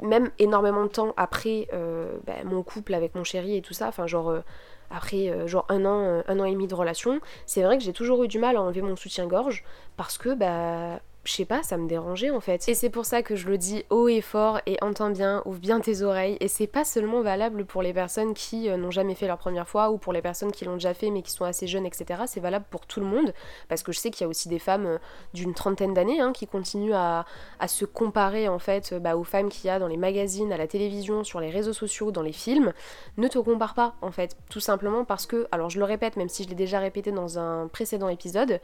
même 0.00 0.30
énormément 0.38 0.84
de 0.84 0.88
temps 0.88 1.12
après 1.18 1.68
ben, 1.70 2.42
mon 2.46 2.62
couple 2.62 2.94
avec 2.94 3.14
mon 3.14 3.22
chéri 3.22 3.58
et 3.58 3.60
tout 3.60 3.74
ça 3.74 3.88
enfin 3.88 4.06
genre 4.06 4.42
après 4.90 5.28
euh, 5.28 5.46
genre 5.46 5.66
un 5.68 5.84
an, 5.84 6.00
euh, 6.00 6.22
un 6.28 6.40
an 6.40 6.44
et 6.44 6.52
demi 6.52 6.66
de 6.66 6.74
relation, 6.74 7.20
c'est 7.46 7.62
vrai 7.62 7.78
que 7.78 7.84
j'ai 7.84 7.92
toujours 7.92 8.22
eu 8.24 8.28
du 8.28 8.38
mal 8.38 8.56
à 8.56 8.62
enlever 8.62 8.82
mon 8.82 8.96
soutien-gorge 8.96 9.64
parce 9.96 10.18
que 10.18 10.34
bah 10.34 11.00
je 11.24 11.32
sais 11.32 11.44
pas, 11.46 11.62
ça 11.62 11.78
me 11.78 11.88
dérangeait 11.88 12.30
en 12.30 12.40
fait. 12.40 12.68
Et 12.68 12.74
c'est 12.74 12.90
pour 12.90 13.06
ça 13.06 13.22
que 13.22 13.34
je 13.34 13.48
le 13.48 13.56
dis 13.56 13.84
haut 13.88 14.08
et 14.08 14.20
fort 14.20 14.60
et 14.66 14.76
entends 14.82 15.08
bien, 15.08 15.42
ouvre 15.46 15.58
bien 15.58 15.80
tes 15.80 16.02
oreilles. 16.02 16.36
Et 16.40 16.48
c'est 16.48 16.66
pas 16.66 16.84
seulement 16.84 17.22
valable 17.22 17.64
pour 17.64 17.82
les 17.82 17.94
personnes 17.94 18.34
qui 18.34 18.68
euh, 18.68 18.76
n'ont 18.76 18.90
jamais 18.90 19.14
fait 19.14 19.26
leur 19.26 19.38
première 19.38 19.66
fois 19.66 19.90
ou 19.90 19.96
pour 19.96 20.12
les 20.12 20.20
personnes 20.20 20.52
qui 20.52 20.66
l'ont 20.66 20.74
déjà 20.74 20.92
fait 20.92 21.10
mais 21.10 21.22
qui 21.22 21.30
sont 21.30 21.44
assez 21.44 21.66
jeunes, 21.66 21.86
etc. 21.86 22.22
C'est 22.26 22.40
valable 22.40 22.66
pour 22.70 22.86
tout 22.86 23.00
le 23.00 23.06
monde 23.06 23.32
parce 23.68 23.82
que 23.82 23.90
je 23.90 23.98
sais 23.98 24.10
qu'il 24.10 24.24
y 24.24 24.26
a 24.26 24.28
aussi 24.28 24.48
des 24.48 24.58
femmes 24.58 24.86
euh, 24.86 24.98
d'une 25.32 25.54
trentaine 25.54 25.94
d'années 25.94 26.20
hein, 26.20 26.32
qui 26.32 26.46
continuent 26.46 26.94
à, 26.94 27.24
se 27.66 27.86
comparer 27.86 28.46
en 28.46 28.58
fait 28.58 28.92
euh, 28.92 28.98
bah, 28.98 29.16
aux 29.16 29.24
femmes 29.24 29.48
qu'il 29.48 29.68
y 29.68 29.70
a 29.70 29.78
dans 29.78 29.88
les 29.88 29.96
magazines, 29.96 30.52
à 30.52 30.58
la 30.58 30.66
télévision, 30.66 31.24
sur 31.24 31.40
les 31.40 31.48
réseaux 31.48 31.72
sociaux, 31.72 32.10
dans 32.10 32.20
les 32.20 32.32
films. 32.32 32.74
Ne 33.16 33.28
te 33.28 33.38
compare 33.38 33.72
pas 33.72 33.94
en 34.02 34.10
fait, 34.10 34.36
tout 34.50 34.60
simplement 34.60 35.06
parce 35.06 35.24
que, 35.24 35.48
alors 35.50 35.70
je 35.70 35.78
le 35.78 35.86
répète, 35.86 36.16
même 36.16 36.28
si 36.28 36.44
je 36.44 36.50
l'ai 36.50 36.54
déjà 36.54 36.80
répété 36.80 37.10
dans 37.10 37.38
un 37.38 37.68
précédent 37.68 38.08
épisode, 38.08 38.60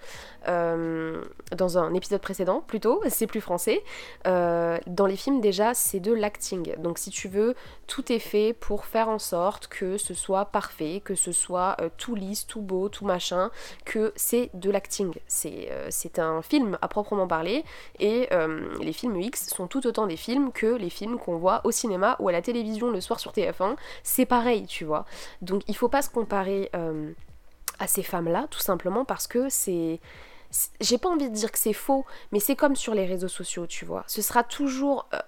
dans 0.46 1.78
un 1.78 1.94
épisode 1.94 2.20
précédent 2.20 2.49
plutôt, 2.58 3.00
c'est 3.08 3.26
plus 3.28 3.40
français. 3.40 3.82
Euh, 4.26 4.78
dans 4.86 5.06
les 5.06 5.16
films 5.16 5.40
déjà 5.40 5.74
c'est 5.74 6.00
de 6.00 6.12
l'acting. 6.12 6.74
Donc 6.78 6.98
si 6.98 7.10
tu 7.10 7.28
veux, 7.28 7.54
tout 7.86 8.12
est 8.12 8.18
fait 8.18 8.52
pour 8.52 8.84
faire 8.84 9.08
en 9.08 9.18
sorte 9.18 9.68
que 9.68 9.96
ce 9.96 10.14
soit 10.14 10.46
parfait, 10.46 11.00
que 11.04 11.14
ce 11.14 11.32
soit 11.32 11.76
euh, 11.80 11.88
tout 11.96 12.14
lisse, 12.14 12.46
tout 12.46 12.60
beau, 12.60 12.88
tout 12.88 13.04
machin, 13.04 13.50
que 13.84 14.12
c'est 14.16 14.50
de 14.54 14.70
l'acting. 14.70 15.14
C'est 15.28 15.68
euh, 15.70 15.88
un 16.18 16.42
film 16.42 16.76
à 16.82 16.88
proprement 16.88 17.26
parler 17.26 17.64
et 17.98 18.28
les 18.80 18.92
films 18.92 19.20
X 19.20 19.48
sont 19.48 19.66
tout 19.66 19.86
autant 19.86 20.06
des 20.06 20.16
films 20.16 20.52
que 20.52 20.66
les 20.66 20.90
films 20.90 21.18
qu'on 21.18 21.36
voit 21.36 21.60
au 21.64 21.70
cinéma 21.70 22.16
ou 22.18 22.28
à 22.28 22.32
la 22.32 22.42
télévision 22.42 22.90
le 22.90 23.00
soir 23.00 23.20
sur 23.20 23.32
TF1. 23.32 23.76
C'est 24.02 24.26
pareil, 24.26 24.66
tu 24.66 24.84
vois. 24.84 25.04
Donc 25.40 25.62
il 25.68 25.76
faut 25.76 25.88
pas 25.88 26.02
se 26.02 26.10
comparer 26.10 26.70
à 27.80 27.86
ces 27.86 28.02
femmes-là, 28.02 28.46
tout 28.50 28.60
simplement 28.60 29.04
parce 29.04 29.26
que 29.26 29.48
c'est 29.48 30.00
j'ai 30.80 30.98
pas 30.98 31.08
envie 31.08 31.28
de 31.28 31.34
dire 31.34 31.52
que 31.52 31.58
c'est 31.58 31.72
faux, 31.72 32.04
mais 32.32 32.40
c'est 32.40 32.56
comme 32.56 32.76
sur 32.76 32.94
les 32.94 33.06
réseaux 33.06 33.28
sociaux, 33.28 33.66
tu 33.66 33.84
vois. 33.84 34.04
Ce 34.06 34.22
sera 34.22 34.42
toujours 34.42 35.08
euh, 35.14 35.18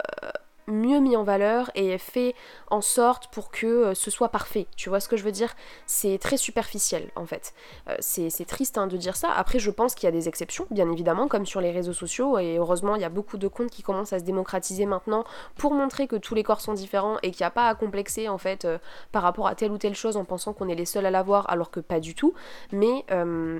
mieux 0.66 1.00
mis 1.00 1.16
en 1.16 1.24
valeur 1.24 1.70
et 1.74 1.98
fait 1.98 2.34
en 2.70 2.80
sorte 2.80 3.28
pour 3.28 3.50
que 3.50 3.66
euh, 3.66 3.94
ce 3.94 4.10
soit 4.10 4.28
parfait. 4.28 4.66
Tu 4.76 4.88
vois 4.88 5.00
ce 5.00 5.08
que 5.08 5.16
je 5.16 5.24
veux 5.24 5.32
dire? 5.32 5.54
C'est 5.86 6.18
très 6.18 6.36
superficiel 6.36 7.10
en 7.16 7.26
fait. 7.26 7.54
Euh, 7.88 7.96
c'est 8.00 8.46
triste 8.46 8.78
hein, 8.78 8.86
de 8.86 8.96
dire 8.96 9.16
ça. 9.16 9.30
Après, 9.30 9.58
je 9.58 9.70
pense 9.70 9.94
qu'il 9.94 10.06
y 10.06 10.08
a 10.08 10.12
des 10.12 10.28
exceptions, 10.28 10.66
bien 10.70 10.90
évidemment, 10.90 11.28
comme 11.28 11.46
sur 11.46 11.60
les 11.60 11.70
réseaux 11.70 11.92
sociaux. 11.92 12.38
Et 12.38 12.56
heureusement, 12.58 12.96
il 12.96 13.02
y 13.02 13.04
a 13.04 13.08
beaucoup 13.08 13.38
de 13.38 13.48
comptes 13.48 13.70
qui 13.70 13.82
commencent 13.82 14.12
à 14.12 14.18
se 14.18 14.24
démocratiser 14.24 14.86
maintenant 14.86 15.24
pour 15.56 15.74
montrer 15.74 16.06
que 16.06 16.16
tous 16.16 16.34
les 16.34 16.42
corps 16.42 16.60
sont 16.60 16.74
différents 16.74 17.16
et 17.22 17.30
qu'il 17.30 17.42
n'y 17.42 17.46
a 17.46 17.50
pas 17.50 17.68
à 17.68 17.74
complexer 17.74 18.28
en 18.28 18.38
fait 18.38 18.64
euh, 18.64 18.78
par 19.10 19.22
rapport 19.22 19.46
à 19.46 19.54
telle 19.54 19.72
ou 19.72 19.78
telle 19.78 19.94
chose 19.94 20.16
en 20.16 20.24
pensant 20.24 20.52
qu'on 20.52 20.68
est 20.68 20.74
les 20.74 20.86
seuls 20.86 21.06
à 21.06 21.10
l'avoir 21.10 21.50
alors 21.50 21.70
que 21.70 21.80
pas 21.80 22.00
du 22.00 22.14
tout. 22.14 22.34
Mais, 22.72 23.04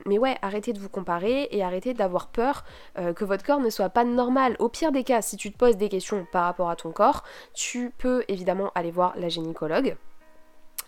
mais 0.06 0.18
ouais, 0.18 0.36
arrêtez 0.42 0.72
de 0.72 0.78
vous 0.78 0.88
comparer 0.88 1.48
et 1.50 1.62
arrêtez 1.62 1.94
d'avoir 1.94 2.28
peur 2.28 2.64
que 2.96 3.24
votre 3.24 3.44
corps 3.44 3.60
ne 3.60 3.70
soit 3.70 3.88
pas 3.88 4.04
normal. 4.04 4.56
Au 4.58 4.68
pire 4.68 4.92
des 4.92 5.04
cas, 5.04 5.22
si 5.22 5.36
tu 5.36 5.52
te 5.52 5.58
poses 5.58 5.76
des 5.76 5.88
questions 5.88 6.26
par 6.32 6.44
rapport 6.44 6.70
à 6.70 6.76
ton 6.76 6.91
corps, 6.92 7.24
tu 7.54 7.92
peux 7.96 8.24
évidemment 8.28 8.70
aller 8.74 8.90
voir 8.90 9.14
la 9.16 9.28
gynécologue 9.28 9.96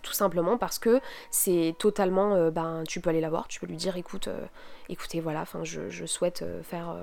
tout 0.05 0.13
simplement 0.13 0.57
parce 0.57 0.79
que 0.79 1.01
c'est 1.31 1.75
totalement 1.79 2.35
euh, 2.35 2.51
ben 2.51 2.85
tu 2.87 3.01
peux 3.01 3.11
aller 3.11 3.23
la 3.23 3.31
voir 3.31 3.49
tu 3.49 3.59
peux 3.59 3.67
lui 3.67 3.77
dire 3.77 3.97
écoute 3.97 4.29
euh, 4.29 4.45
écoutez 4.89 5.19
voilà 5.19 5.45
je, 5.63 6.07
souhaite 6.07 6.43
euh, 6.43 6.63
faire 6.63 6.95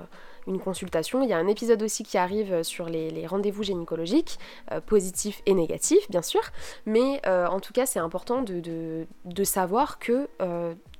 une 0.48 0.60
consultation. 0.60 1.22
Il 1.22 1.30
y 1.30 1.34
a 1.34 1.38
un 1.38 1.48
épisode 1.48 1.82
aussi 1.84 2.04
qui 2.04 2.18
arrive 2.18 2.64
sur 2.64 2.88
les, 2.88 3.28
rendez-vous 3.28 3.64
gynécologiques 3.64 4.40
positifs 4.86 5.42
et 5.46 5.54
négatifs 5.54 6.10
bien 6.10 6.22
sûr. 6.22 6.42
Mais 6.86 7.22
en 7.28 7.60
tout 7.60 7.74
cas 7.74 7.86
c'est 7.86 8.00
important 8.00 8.42
de, 8.42 9.06
de, 9.26 9.44
savoir 9.44 10.00
que 10.00 10.28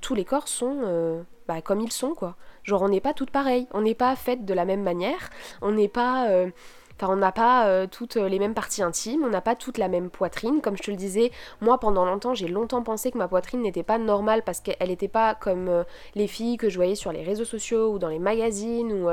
tous 0.00 0.14
les 0.14 0.24
corps 0.24 0.48
sont 0.48 1.24
bah, 1.48 1.60
comme 1.60 1.80
ils 1.80 1.92
sont 1.92 2.14
quoi. 2.14 2.36
Genre 2.62 2.82
on 2.82 2.88
n'est 2.88 3.00
pas 3.00 3.14
toutes 3.14 3.30
pareilles. 3.30 3.66
On 3.72 3.82
n'est 3.82 3.94
pas 3.94 4.14
faites 4.16 4.44
de 4.44 4.54
la 4.54 4.64
même 4.64 4.82
manière. 4.82 5.30
On 5.60 5.72
n'est 5.72 5.88
pas 5.88 6.28
Enfin, 6.96 7.12
on 7.12 7.16
n'a 7.16 7.32
pas 7.32 7.66
euh, 7.66 7.86
toutes 7.90 8.16
les 8.16 8.38
mêmes 8.38 8.54
parties 8.54 8.82
intimes, 8.82 9.24
on 9.24 9.30
n'a 9.30 9.40
pas 9.40 9.54
toute 9.54 9.78
la 9.78 9.88
même 9.88 10.10
poitrine. 10.10 10.60
Comme 10.60 10.76
je 10.76 10.82
te 10.82 10.90
le 10.90 10.96
disais, 10.96 11.30
moi 11.60 11.78
pendant 11.78 12.04
longtemps, 12.04 12.34
j'ai 12.34 12.48
longtemps 12.48 12.82
pensé 12.82 13.10
que 13.10 13.18
ma 13.18 13.28
poitrine 13.28 13.62
n'était 13.62 13.82
pas 13.82 13.98
normale 13.98 14.42
parce 14.42 14.60
qu'elle 14.60 14.88
n'était 14.88 15.08
pas 15.08 15.34
comme 15.34 15.68
euh, 15.68 15.84
les 16.14 16.26
filles 16.26 16.56
que 16.56 16.68
je 16.68 16.76
voyais 16.76 16.94
sur 16.94 17.12
les 17.12 17.22
réseaux 17.22 17.44
sociaux 17.44 17.92
ou 17.92 17.98
dans 17.98 18.08
les 18.08 18.18
magazines 18.18 18.92
ou 18.92 19.08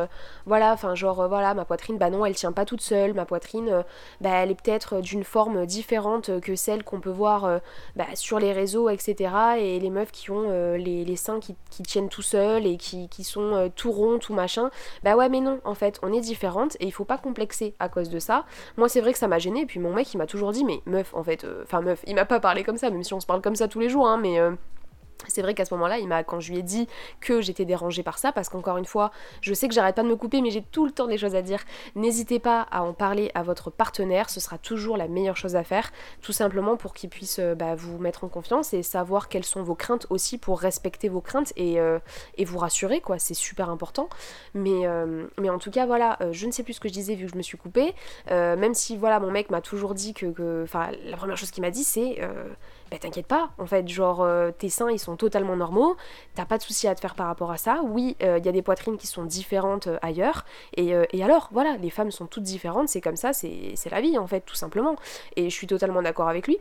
voilà, 0.45 0.73
enfin 0.73 0.95
genre 0.95 1.27
voilà, 1.27 1.53
ma 1.53 1.65
poitrine, 1.65 1.97
bah 1.97 2.09
non, 2.09 2.25
elle 2.25 2.35
tient 2.35 2.51
pas 2.51 2.65
toute 2.65 2.81
seule. 2.81 3.13
Ma 3.13 3.25
poitrine, 3.25 3.83
bah 4.21 4.29
elle 4.33 4.51
est 4.51 4.61
peut-être 4.61 5.01
d'une 5.01 5.23
forme 5.23 5.65
différente 5.65 6.39
que 6.41 6.55
celle 6.55 6.83
qu'on 6.83 6.99
peut 6.99 7.09
voir 7.09 7.59
bah, 7.95 8.05
sur 8.15 8.39
les 8.39 8.53
réseaux, 8.53 8.89
etc. 8.89 9.31
Et 9.59 9.79
les 9.79 9.89
meufs 9.89 10.11
qui 10.11 10.31
ont 10.31 10.49
les, 10.75 11.15
seins 11.15 11.39
qui, 11.39 11.55
tiennent 11.83 12.09
tout 12.09 12.21
seuls 12.21 12.65
et 12.65 12.77
qui, 12.77 13.09
qui 13.09 13.23
sont 13.23 13.71
tout 13.75 13.91
ronds, 13.91 14.19
tout 14.19 14.33
machin, 14.33 14.69
bah 15.03 15.15
ouais, 15.15 15.29
mais 15.29 15.41
non, 15.41 15.59
en 15.63 15.75
fait, 15.75 15.99
on 16.03 16.13
est 16.13 16.21
différentes 16.21 16.75
et 16.79 16.85
il 16.85 16.91
faut 16.91 17.05
pas 17.05 17.17
complexer 17.17 17.68
à 17.79 17.89
cause 17.89 18.09
de 18.09 18.19
ça. 18.19 18.45
Moi, 18.77 18.89
c'est 18.89 19.01
vrai 19.01 19.13
que 19.13 19.19
ça 19.19 19.27
m'a 19.27 19.39
gêné, 19.39 19.61
et 19.61 19.65
puis 19.65 19.79
mon 19.79 19.93
mec, 19.93 20.13
il 20.13 20.17
m'a 20.17 20.25
toujours 20.25 20.51
dit, 20.51 20.63
mais 20.63 20.81
meuf, 20.85 21.13
en 21.13 21.23
fait, 21.23 21.43
euh, 21.43 21.63
enfin, 21.63 21.81
meuf, 21.81 22.03
il 22.07 22.15
m'a 22.15 22.25
pas 22.25 22.39
parlé 22.39 22.63
comme 22.63 22.77
ça, 22.77 22.89
même 22.89 23.03
si 23.03 23.13
on 23.13 23.19
se 23.19 23.27
parle 23.27 23.41
comme 23.41 23.55
ça 23.55 23.67
tous 23.67 23.79
les 23.79 23.89
jours, 23.89 24.07
hein, 24.07 24.17
mais. 24.17 24.39
C'est 25.27 25.41
vrai 25.41 25.53
qu'à 25.53 25.65
ce 25.65 25.73
moment-là, 25.73 25.97
il 25.97 26.07
m'a, 26.07 26.23
quand 26.23 26.39
je 26.39 26.51
lui 26.51 26.59
ai 26.59 26.63
dit 26.63 26.87
que 27.19 27.41
j'étais 27.41 27.65
dérangée 27.65 28.03
par 28.03 28.17
ça, 28.17 28.31
parce 28.31 28.49
qu'encore 28.49 28.77
une 28.77 28.85
fois, 28.85 29.11
je 29.41 29.53
sais 29.53 29.67
que 29.67 29.73
j'arrête 29.73 29.95
pas 29.95 30.03
de 30.03 30.07
me 30.07 30.15
couper, 30.15 30.41
mais 30.41 30.49
j'ai 30.49 30.61
tout 30.61 30.85
le 30.85 30.91
temps 30.91 31.07
des 31.07 31.17
choses 31.17 31.35
à 31.35 31.41
dire. 31.41 31.63
N'hésitez 31.95 32.39
pas 32.39 32.61
à 32.71 32.83
en 32.83 32.93
parler 32.93 33.29
à 33.35 33.43
votre 33.43 33.69
partenaire, 33.69 34.29
ce 34.29 34.39
sera 34.39 34.57
toujours 34.57 34.97
la 34.97 35.07
meilleure 35.07 35.37
chose 35.37 35.55
à 35.55 35.63
faire, 35.63 35.91
tout 36.21 36.31
simplement 36.31 36.77
pour 36.77 36.93
qu'il 36.93 37.09
puisse 37.09 37.39
euh, 37.39 37.53
bah, 37.53 37.75
vous 37.75 37.97
mettre 37.97 38.23
en 38.23 38.29
confiance 38.29 38.73
et 38.73 38.81
savoir 38.81 39.27
quelles 39.27 39.43
sont 39.43 39.63
vos 39.63 39.75
craintes 39.75 40.07
aussi 40.09 40.37
pour 40.37 40.59
respecter 40.59 41.09
vos 41.09 41.21
craintes 41.21 41.51
et, 41.57 41.79
euh, 41.79 41.99
et 42.37 42.45
vous 42.45 42.57
rassurer, 42.57 43.01
quoi. 43.01 43.19
C'est 43.19 43.33
super 43.33 43.69
important. 43.69 44.09
Mais, 44.53 44.87
euh, 44.87 45.27
mais 45.37 45.49
en 45.49 45.59
tout 45.59 45.71
cas, 45.71 45.85
voilà, 45.85 46.17
je 46.31 46.45
ne 46.45 46.51
sais 46.51 46.63
plus 46.63 46.73
ce 46.73 46.79
que 46.79 46.87
je 46.87 46.93
disais 46.93 47.15
vu 47.15 47.25
que 47.25 47.31
je 47.31 47.37
me 47.37 47.41
suis 47.41 47.57
coupée. 47.57 47.93
même 48.29 48.73
si, 48.73 48.95
voilà, 48.97 49.19
mon 49.19 49.31
mec 49.31 49.49
m'a 49.49 49.61
toujours 49.61 49.93
dit 49.93 50.13
que, 50.13 50.63
enfin, 50.63 50.89
la 51.03 51.17
première 51.17 51.37
chose 51.37 51.51
qu'il 51.51 51.61
m'a 51.61 51.71
dit, 51.71 51.83
c'est 51.83 52.19
bah 52.89 52.97
t'inquiète 52.97 53.27
pas, 53.27 53.51
en 53.59 53.65
fait, 53.65 53.87
genre 53.87 54.21
euh, 54.21 54.51
tes 54.51 54.69
seins 54.69 54.89
ils 54.89 54.99
sont 54.99 55.15
totalement 55.15 55.55
normaux, 55.55 55.95
t'as 56.33 56.45
pas 56.45 56.57
de 56.57 56.63
souci 56.63 56.87
à 56.87 56.95
te 56.95 57.01
faire 57.01 57.15
par 57.15 57.27
rapport 57.27 57.51
à 57.51 57.57
ça. 57.57 57.81
Oui, 57.83 58.15
il 58.19 58.25
euh, 58.25 58.39
y 58.39 58.49
a 58.49 58.51
des 58.51 58.61
poitrines 58.61 58.97
qui 58.97 59.07
sont 59.07 59.23
différentes 59.23 59.87
euh, 59.87 59.97
ailleurs, 60.01 60.45
et, 60.75 60.93
et, 61.11 61.23
alors 61.23 61.49
voilà, 61.51 61.77
les 61.77 61.89
femmes 61.89 62.11
sont 62.11 62.25
toutes 62.25 62.43
différentes, 62.43 62.89
c'est 62.89 63.01
comme 63.01 63.15
ça, 63.15 63.33
c'est 63.33 63.75
la 63.91 64.01
vie 64.01 64.17
en 64.17 64.27
fait, 64.27 64.41
tout 64.41 64.55
simplement. 64.55 64.95
Et 65.35 65.49
je 65.49 65.55
suis 65.55 65.67
totalement 65.67 66.01
d'accord 66.01 66.29
avec 66.29 66.47
lui 66.47 66.57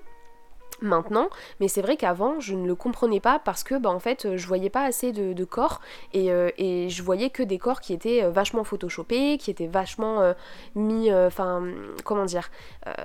maintenant, 0.80 1.28
mais 1.60 1.68
c'est 1.68 1.82
vrai 1.82 1.96
qu'avant 1.96 2.40
je 2.40 2.54
ne 2.54 2.66
le 2.66 2.74
comprenais 2.74 3.20
pas 3.20 3.38
parce 3.38 3.64
que 3.64 3.74
bah 3.76 3.90
en 3.90 3.98
fait 3.98 4.36
je 4.36 4.46
voyais 4.46 4.70
pas 4.70 4.84
assez 4.84 5.12
de, 5.12 5.44
corps 5.44 5.80
et, 6.12 6.30
euh, 6.30 6.50
et, 6.58 6.88
je 6.88 7.02
voyais 7.02 7.30
que 7.30 7.42
des 7.42 7.58
corps 7.58 7.80
qui 7.80 7.92
étaient 7.92 8.22
euh, 8.22 8.30
vachement 8.30 8.64
photoshopés, 8.64 9.38
qui 9.38 9.50
étaient 9.50 9.66
vachement 9.66 10.20
euh, 10.20 10.32
mis, 10.74 11.12
enfin 11.12 11.62
comment 12.04 12.24
dire, 12.24 12.50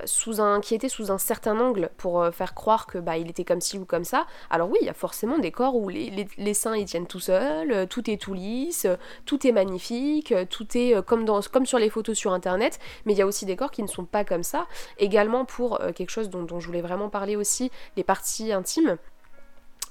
sous 0.06 0.42
un, 0.42 0.62
qui 0.62 0.76
étaient 0.76 0.90
sous 0.90 1.12
un 1.12 1.18
certain 1.18 1.60
angle 1.60 1.90
pour 1.98 2.26
faire 2.32 2.54
croire 2.54 2.86
que 2.86 2.98
bah 2.98 3.18
il 3.18 3.30
était 3.30 3.44
comme 3.44 3.62
ci 3.62 3.78
ou 3.78 3.86
comme 3.86 4.04
ça. 4.04 4.26
Alors 4.50 4.70
oui, 4.70 4.78
il 4.82 4.86
y 4.86 4.90
a 4.90 4.94
forcément 4.94 5.38
des 5.38 5.52
corps 5.52 5.76
où 5.76 5.90
les, 5.90 6.28
les, 6.38 6.54
seins 6.54 6.76
ils 6.76 6.86
tiennent 6.86 7.08
tout 7.08 7.20
seuls, 7.20 7.88
tout 7.88 8.10
est 8.10 8.18
tout 8.18 8.34
lisse, 8.34 8.88
tout 9.26 9.46
est 9.48 9.52
magnifique, 9.52 10.34
tout 10.50 10.68
est 10.76 11.04
comme, 11.06 11.26
dans, 11.26 11.42
comme 11.42 11.66
sur 11.66 11.80
les 11.80 11.90
photos 11.90 12.18
sur 12.18 12.34
internet, 12.34 12.80
mais 13.06 13.14
il 13.14 13.18
y 13.18 13.22
a 13.22 13.28
aussi 13.28 13.46
des 13.46 13.56
corps 13.56 13.72
qui 13.72 13.84
ne 13.84 13.88
sont 13.88 14.06
pas 14.06 14.24
comme 14.24 14.44
ça. 14.44 14.68
Également 14.98 15.46
pour 15.46 15.80
quelque 15.96 16.10
chose 16.10 16.30
dont, 16.30 16.44
dont 16.44 16.60
je 16.60 16.68
voulais 16.68 16.82
vraiment 16.82 17.10
parler 17.10 17.36
aussi 17.36 17.63
les 17.98 18.04
parties 18.04 18.52
intimes. 18.52 18.98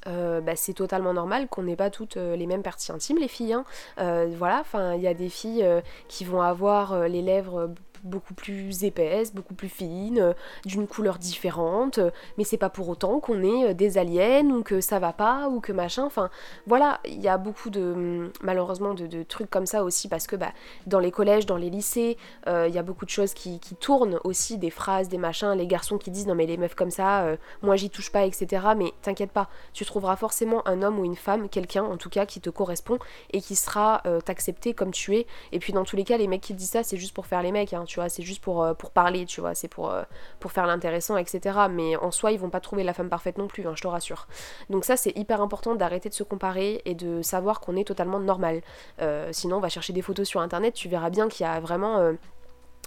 Euh, 0.08 0.40
bah, 0.40 0.56
c'est 0.56 0.72
totalement 0.72 1.12
normal 1.12 1.46
qu'on 1.46 1.62
n'ait 1.62 1.76
pas 1.76 1.88
toutes 1.88 2.16
euh, 2.16 2.34
les 2.34 2.46
mêmes 2.46 2.64
parties 2.64 2.90
intimes 2.90 3.18
les 3.18 3.28
filles 3.28 3.52
hein. 3.52 3.64
euh, 3.98 4.28
voilà 4.36 4.58
enfin 4.58 4.94
il 4.94 5.00
y 5.00 5.06
a 5.06 5.14
des 5.14 5.28
filles 5.28 5.64
qui 6.08 6.24
vont 6.24 6.42
avoir 6.42 7.06
les 7.06 7.22
lèvres 7.22 7.72
beaucoup 8.02 8.34
plus 8.34 8.84
épaisse, 8.84 9.32
beaucoup 9.32 9.54
plus 9.54 9.68
fine, 9.68 10.18
euh, 10.18 10.32
d'une 10.64 10.86
couleur 10.86 11.18
différente, 11.18 11.98
euh, 11.98 12.10
mais 12.36 12.44
c'est 12.44 12.56
pas 12.56 12.70
pour 12.70 12.88
autant 12.88 13.20
qu'on 13.20 13.42
est 13.42 13.70
euh, 13.70 13.74
des 13.74 13.98
aliens 13.98 14.46
ou 14.50 14.62
que 14.62 14.80
ça 14.80 14.98
va 14.98 15.12
pas 15.12 15.48
ou 15.48 15.60
que 15.60 15.72
machin. 15.72 16.04
Enfin 16.04 16.30
voilà, 16.66 17.00
il 17.04 17.20
y 17.20 17.28
a 17.28 17.38
beaucoup 17.38 17.70
de 17.70 17.80
hum, 17.80 18.32
malheureusement 18.42 18.94
de, 18.94 19.22
trucs 19.22 19.50
comme 19.50 19.66
ça 19.66 19.84
aussi 19.84 20.08
parce 20.08 20.26
que 20.26 20.36
bah, 20.36 20.52
dans 20.86 20.98
les 20.98 21.10
collèges, 21.10 21.46
dans 21.46 21.56
les 21.56 21.70
lycées, 21.70 22.16
il 22.46 22.74
y 22.74 22.78
a 22.78 22.82
beaucoup 22.82 23.04
de 23.04 23.10
choses 23.10 23.34
qui, 23.34 23.60
tournent 23.80 24.18
aussi, 24.24 24.58
des 24.58 24.70
phrases, 24.70 25.08
des 25.08 25.18
machins, 25.18 25.52
les 25.52 25.66
garçons 25.66 25.98
qui 25.98 26.10
disent 26.10 26.26
non 26.26 26.34
mais 26.34 26.46
les 26.46 26.56
meufs 26.56 26.74
comme 26.74 26.90
ça, 26.90 27.36
moi 27.62 27.76
j'y 27.76 27.90
touche 27.90 28.10
pas, 28.10 28.24
etc. 28.24 28.66
Mais 28.76 28.92
t'inquiète 29.02 29.30
pas, 29.30 29.48
tu 29.72 29.84
trouveras 29.84 30.16
forcément 30.16 30.66
un 30.66 30.82
homme 30.82 30.98
ou 30.98 31.04
une 31.04 31.16
femme, 31.16 31.48
quelqu'un 31.48 31.84
en 31.84 31.96
tout 31.96 32.10
cas 32.10 32.26
qui 32.26 32.40
te 32.40 32.50
correspond 32.50 32.98
et 33.32 33.40
qui 33.40 33.54
sera 33.54 34.02
t'accepter 34.24 34.74
comme 34.74 34.90
tu 34.90 35.16
es. 35.16 35.26
Et 35.52 35.58
puis 35.58 35.72
dans 35.72 35.84
tous 35.84 35.96
les 35.96 36.04
cas, 36.04 36.16
les 36.16 36.26
mecs 36.26 36.42
qui 36.42 36.54
disent 36.54 36.70
ça, 36.70 36.82
c'est 36.82 36.96
juste 36.96 37.14
pour 37.14 37.26
faire 37.26 37.42
les 37.42 37.52
mecs. 37.52 37.72
Hein 37.72 37.84
tu 37.92 38.00
vois, 38.00 38.08
c'est 38.08 38.22
juste 38.22 38.42
pour, 38.42 38.62
euh, 38.62 38.72
pour 38.72 38.90
parler, 38.90 39.26
tu 39.26 39.42
vois, 39.42 39.54
c'est 39.54 39.68
pour, 39.68 39.90
euh, 39.90 40.02
pour 40.40 40.50
faire 40.50 40.66
l'intéressant, 40.66 41.18
etc. 41.18 41.58
Mais 41.70 41.94
en 41.96 42.10
soi, 42.10 42.32
ils 42.32 42.38
vont 42.38 42.48
pas 42.48 42.60
trouver 42.60 42.84
la 42.84 42.94
femme 42.94 43.10
parfaite 43.10 43.36
non 43.36 43.48
plus, 43.48 43.66
hein, 43.66 43.74
je 43.76 43.82
te 43.82 43.86
rassure. 43.86 44.28
Donc 44.70 44.86
ça, 44.86 44.96
c'est 44.96 45.14
hyper 45.14 45.42
important 45.42 45.74
d'arrêter 45.74 46.08
de 46.08 46.14
se 46.14 46.22
comparer 46.22 46.80
et 46.86 46.94
de 46.94 47.20
savoir 47.20 47.60
qu'on 47.60 47.76
est 47.76 47.84
totalement 47.86 48.18
normal. 48.18 48.62
Euh, 49.02 49.28
sinon, 49.32 49.58
on 49.58 49.60
va 49.60 49.68
chercher 49.68 49.92
des 49.92 50.00
photos 50.00 50.26
sur 50.26 50.40
internet, 50.40 50.72
tu 50.72 50.88
verras 50.88 51.10
bien 51.10 51.28
qu'il 51.28 51.44
y 51.44 51.48
a 51.48 51.60
vraiment 51.60 52.12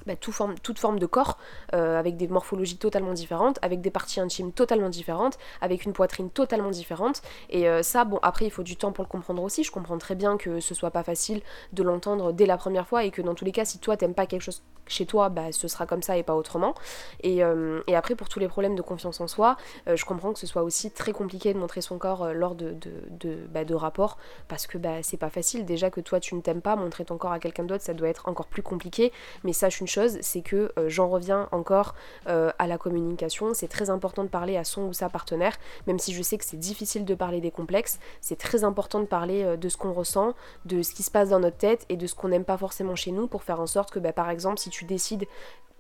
bah, 0.06 0.16
toute 0.16 0.78
forme 0.78 1.00
de 1.00 1.06
corps, 1.06 1.38
euh, 1.74 1.98
avec 1.98 2.16
des 2.18 2.28
morphologies 2.28 2.78
totalement 2.78 3.14
différentes, 3.14 3.58
avec 3.62 3.82
des 3.82 3.90
parties 3.90 4.20
intimes 4.20 4.52
totalement 4.52 4.90
différentes, 4.90 5.38
avec 5.62 5.86
une 5.86 5.94
poitrine 5.94 6.30
totalement 6.30 6.70
différente. 6.70 7.22
Et 7.50 7.68
euh, 7.68 7.82
ça, 7.82 8.04
bon, 8.04 8.20
après, 8.22 8.46
il 8.46 8.52
faut 8.52 8.62
du 8.62 8.76
temps 8.76 8.92
pour 8.92 9.04
le 9.04 9.10
comprendre 9.10 9.42
aussi. 9.42 9.64
Je 9.64 9.72
comprends 9.72 9.98
très 9.98 10.16
bien 10.16 10.38
que 10.38 10.60
ce 10.60 10.76
soit 10.76 10.92
pas 10.92 11.04
facile 11.04 11.42
de 11.74 11.82
l'entendre 11.82 12.34
dès 12.34 12.46
la 12.46 12.58
première 12.58 12.88
fois 12.88 13.04
et 13.04 13.10
que 13.10 13.22
dans 13.22 13.34
tous 13.34 13.46
les 13.46 13.52
cas, 13.52 13.66
si 13.66 13.80
toi 13.80 13.98
t'aimes 13.98 14.14
pas 14.14 14.28
quelque 14.28 14.42
chose 14.42 14.62
chez 14.88 15.08
toi, 15.08 15.30
bah, 15.30 15.52
ce 15.52 15.68
sera 15.68 15.88
comme 15.88 16.04
ça 16.04 16.16
et 16.18 16.22
pas 16.22 16.36
autrement. 16.36 16.76
Et, 17.24 17.44
euh, 17.44 17.82
après, 17.88 18.14
pour 18.14 18.30
tous 18.30 18.40
les 18.40 18.48
problèmes 18.48 18.76
de 18.76 18.84
confiance 18.84 19.20
en 19.22 19.28
soi, 19.28 19.58
je 19.88 20.06
comprends 20.06 20.34
que 20.34 20.40
ce 20.40 20.46
soit 20.46 20.62
aussi 20.62 20.92
très 20.92 21.14
compliqué 21.14 21.54
de 21.54 21.58
montrer 21.58 21.82
son 21.82 21.98
corps 21.98 22.34
lors 22.34 22.54
de, 22.54 22.76
de, 22.76 23.36
bah, 23.50 23.64
de 23.64 23.74
rapports 23.74 24.18
parce 24.48 24.68
que 24.68 24.78
bah, 24.78 25.02
c'est 25.02 25.18
pas 25.18 25.30
facile. 25.30 25.66
Déjà 25.66 25.90
que 25.90 26.02
toi 26.02 26.20
tu 26.20 26.36
ne 26.36 26.42
t'aimes 26.42 26.62
pas, 26.62 26.76
montrer 26.76 27.06
ton 27.06 27.18
corps 27.18 27.32
à 27.32 27.40
quelqu'un 27.40 27.64
d'autre, 27.64 27.84
ça 27.84 27.94
doit 27.94 28.10
être 28.10 28.28
encore 28.28 28.48
plus 28.48 28.62
compliqué. 28.62 29.12
Mais 29.44 29.54
sache 29.54 29.82
chose, 29.88 30.18
c'est 30.22 30.42
que 30.42 30.72
euh, 30.78 30.90
j'en 30.90 31.10
reviens 31.10 31.48
encore 31.52 31.96
euh, 32.28 32.52
à 32.60 32.68
la 32.68 32.78
communication. 32.78 33.54
C'est 33.54 33.68
très 33.68 33.90
important 33.90 34.24
de 34.24 34.30
parler 34.30 34.58
à 34.58 34.64
son 34.64 34.84
ou 34.84 34.94
sa 34.94 35.10
partenaire, 35.10 35.58
même 35.88 36.00
si 36.00 36.14
je 36.14 36.22
sais 36.22 36.38
que 36.38 36.46
c'est 36.46 36.58
difficile 36.58 37.06
de 37.06 37.16
parler 37.16 37.42
des 37.42 37.52
complexes. 37.52 38.00
C'est 38.22 38.38
très 38.38 38.64
important 38.64 39.00
de 39.00 39.06
parler 39.06 39.44
euh, 39.44 39.58
de 39.58 39.70
ce 39.70 39.78
qu'on 39.78 39.94
ressent, 39.94 40.34
de 40.66 40.82
ce 40.82 40.94
qui 40.94 41.04
se 41.04 41.12
passe 41.12 41.30
dans 41.30 41.40
notre 41.40 41.58
tête 41.58 41.86
et 41.90 41.98
de 41.98 42.08
ce 42.08 42.16
qu'on 42.16 42.30
n'aime 42.30 42.46
pas 42.46 42.58
forcément 42.58 42.96
chez 42.96 43.12
nous 43.12 43.28
pour 43.28 43.44
faire 43.44 43.60
en 43.60 43.68
sorte 43.68 43.92
que, 43.92 44.00
bah, 44.00 44.14
par 44.14 44.30
exemple, 44.30 44.60
si 44.60 44.70
tu 44.70 44.86
décides 44.86 45.26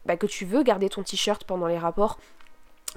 bah, 0.05 0.17
que 0.17 0.27
tu 0.27 0.45
veux 0.45 0.63
garder 0.63 0.89
ton 0.89 1.03
t-shirt 1.03 1.43
pendant 1.43 1.67
les 1.67 1.77
rapports, 1.77 2.19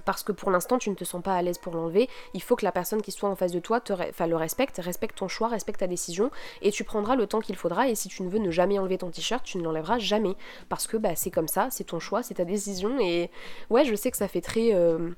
parce 0.05 0.23
que 0.23 0.33
pour 0.33 0.51
l'instant 0.51 0.79
tu 0.79 0.91
ne 0.91 0.95
te 0.95 1.05
sens 1.05 1.23
pas 1.23 1.35
à 1.35 1.43
l'aise 1.43 1.59
pour 1.59 1.75
l'enlever, 1.75 2.09
il 2.35 2.43
faut 2.43 2.57
que 2.57 2.65
la 2.65 2.73
personne 2.73 3.03
qui 3.03 3.13
soit 3.13 3.29
en 3.29 3.37
face 3.37 3.53
de 3.53 3.61
toi 3.61 3.81
te 3.81 3.93
le 3.93 4.37
respecte, 4.37 4.81
respecte 4.83 5.19
ton 5.19 5.29
choix, 5.29 5.49
respecte 5.49 5.81
ta 5.81 5.87
décision 5.87 6.31
et 6.63 6.71
tu 6.71 6.85
prendras 6.85 7.17
le 7.17 7.27
temps 7.27 7.41
qu'il 7.41 7.57
faudra 7.57 7.89
et 7.89 7.95
si 7.95 8.09
tu 8.09 8.23
ne 8.23 8.29
veux 8.29 8.39
ne 8.39 8.51
jamais 8.51 8.79
enlever 8.79 8.99
ton 8.99 9.11
t-shirt, 9.11 9.45
tu 9.45 9.59
ne 9.59 9.63
l'enlèveras 9.63 9.99
jamais 9.99 10.35
parce 10.69 10.87
que 10.87 10.97
bah, 10.97 11.15
c'est 11.15 11.31
comme 11.31 11.49
ça, 11.49 11.69
c'est 11.71 11.85
ton 11.85 11.99
choix, 11.99 12.23
c'est 12.23 12.35
ta 12.35 12.45
décision 12.45 12.99
et 13.01 13.31
ouais 13.71 13.85
je 13.85 13.95
sais 13.95 14.11
que 14.11 14.17
ça 14.17 14.29
fait 14.29 14.41
très... 14.41 14.75
Euh, 14.75 15.11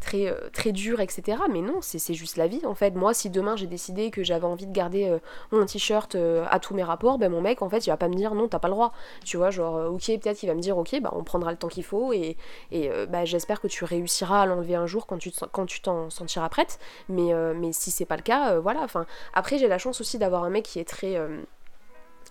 très, 0.00 0.26
euh, 0.26 0.50
très 0.52 0.72
dur, 0.72 1.00
etc. 1.00 1.38
Mais 1.50 1.60
non, 1.60 1.78
c'est 1.80 2.14
juste 2.14 2.36
la 2.36 2.46
vie 2.46 2.64
en 2.66 2.74
fait. 2.74 2.94
Moi, 2.94 3.14
si 3.14 3.30
demain 3.30 3.56
j'ai 3.56 3.66
décidé 3.66 4.10
que 4.10 4.22
j'avais 4.22 4.46
envie 4.46 4.66
de 4.66 4.72
garder 4.72 5.08
euh, 5.08 5.18
mon 5.50 5.64
t-shirt 5.64 6.14
euh, 6.14 6.44
à 6.50 6.58
tous 6.58 6.74
mes 6.74 6.82
rapports, 6.82 7.18
ben 7.18 7.30
mon 7.30 7.40
mec 7.40 7.62
en 7.62 7.68
fait 7.68 7.86
il 7.86 7.90
va 7.90 7.96
pas 7.96 8.08
me 8.08 8.14
dire 8.14 8.34
non, 8.34 8.48
t'as 8.48 8.58
pas 8.58 8.68
le 8.68 8.74
droit. 8.74 8.92
Tu 9.24 9.36
vois, 9.36 9.50
genre, 9.50 9.92
ok, 9.92 10.06
peut-être 10.20 10.42
il 10.42 10.46
va 10.46 10.54
me 10.54 10.60
dire 10.60 10.76
ok, 10.76 11.00
bah 11.00 11.12
on 11.14 11.24
prendra 11.24 11.50
le 11.50 11.56
temps 11.56 11.68
qu'il 11.68 11.84
faut 11.84 12.12
et, 12.12 12.36
et 12.70 12.90
bah, 13.08 13.24
j'espère 13.24 13.60
que 13.60 13.68
tu 13.68 13.84
réussiras 13.84 14.42
à 14.42 14.46
l'enlever 14.46 14.74
un 14.74 14.86
jour 14.86 15.06
quand 15.06 15.18
tu 15.18 15.30
quand 15.52 15.66
tu 15.66 15.80
t'en 15.80 16.10
sentiras 16.10 16.48
prête. 16.48 16.78
Mais, 17.08 17.32
mais 17.54 17.72
si 17.72 17.90
c'est 17.90 18.04
pas 18.04 18.16
le 18.16 18.22
cas, 18.22 18.58
voilà. 18.58 18.80
Enfin, 18.82 19.06
après, 19.34 19.58
j'ai 19.58 19.68
la 19.68 19.78
chance 19.78 20.00
aussi 20.00 20.18
d'avoir 20.18 20.44
un 20.44 20.50
mec 20.50 20.64
qui 20.64 20.78
est 20.78 20.88
très 20.88 21.16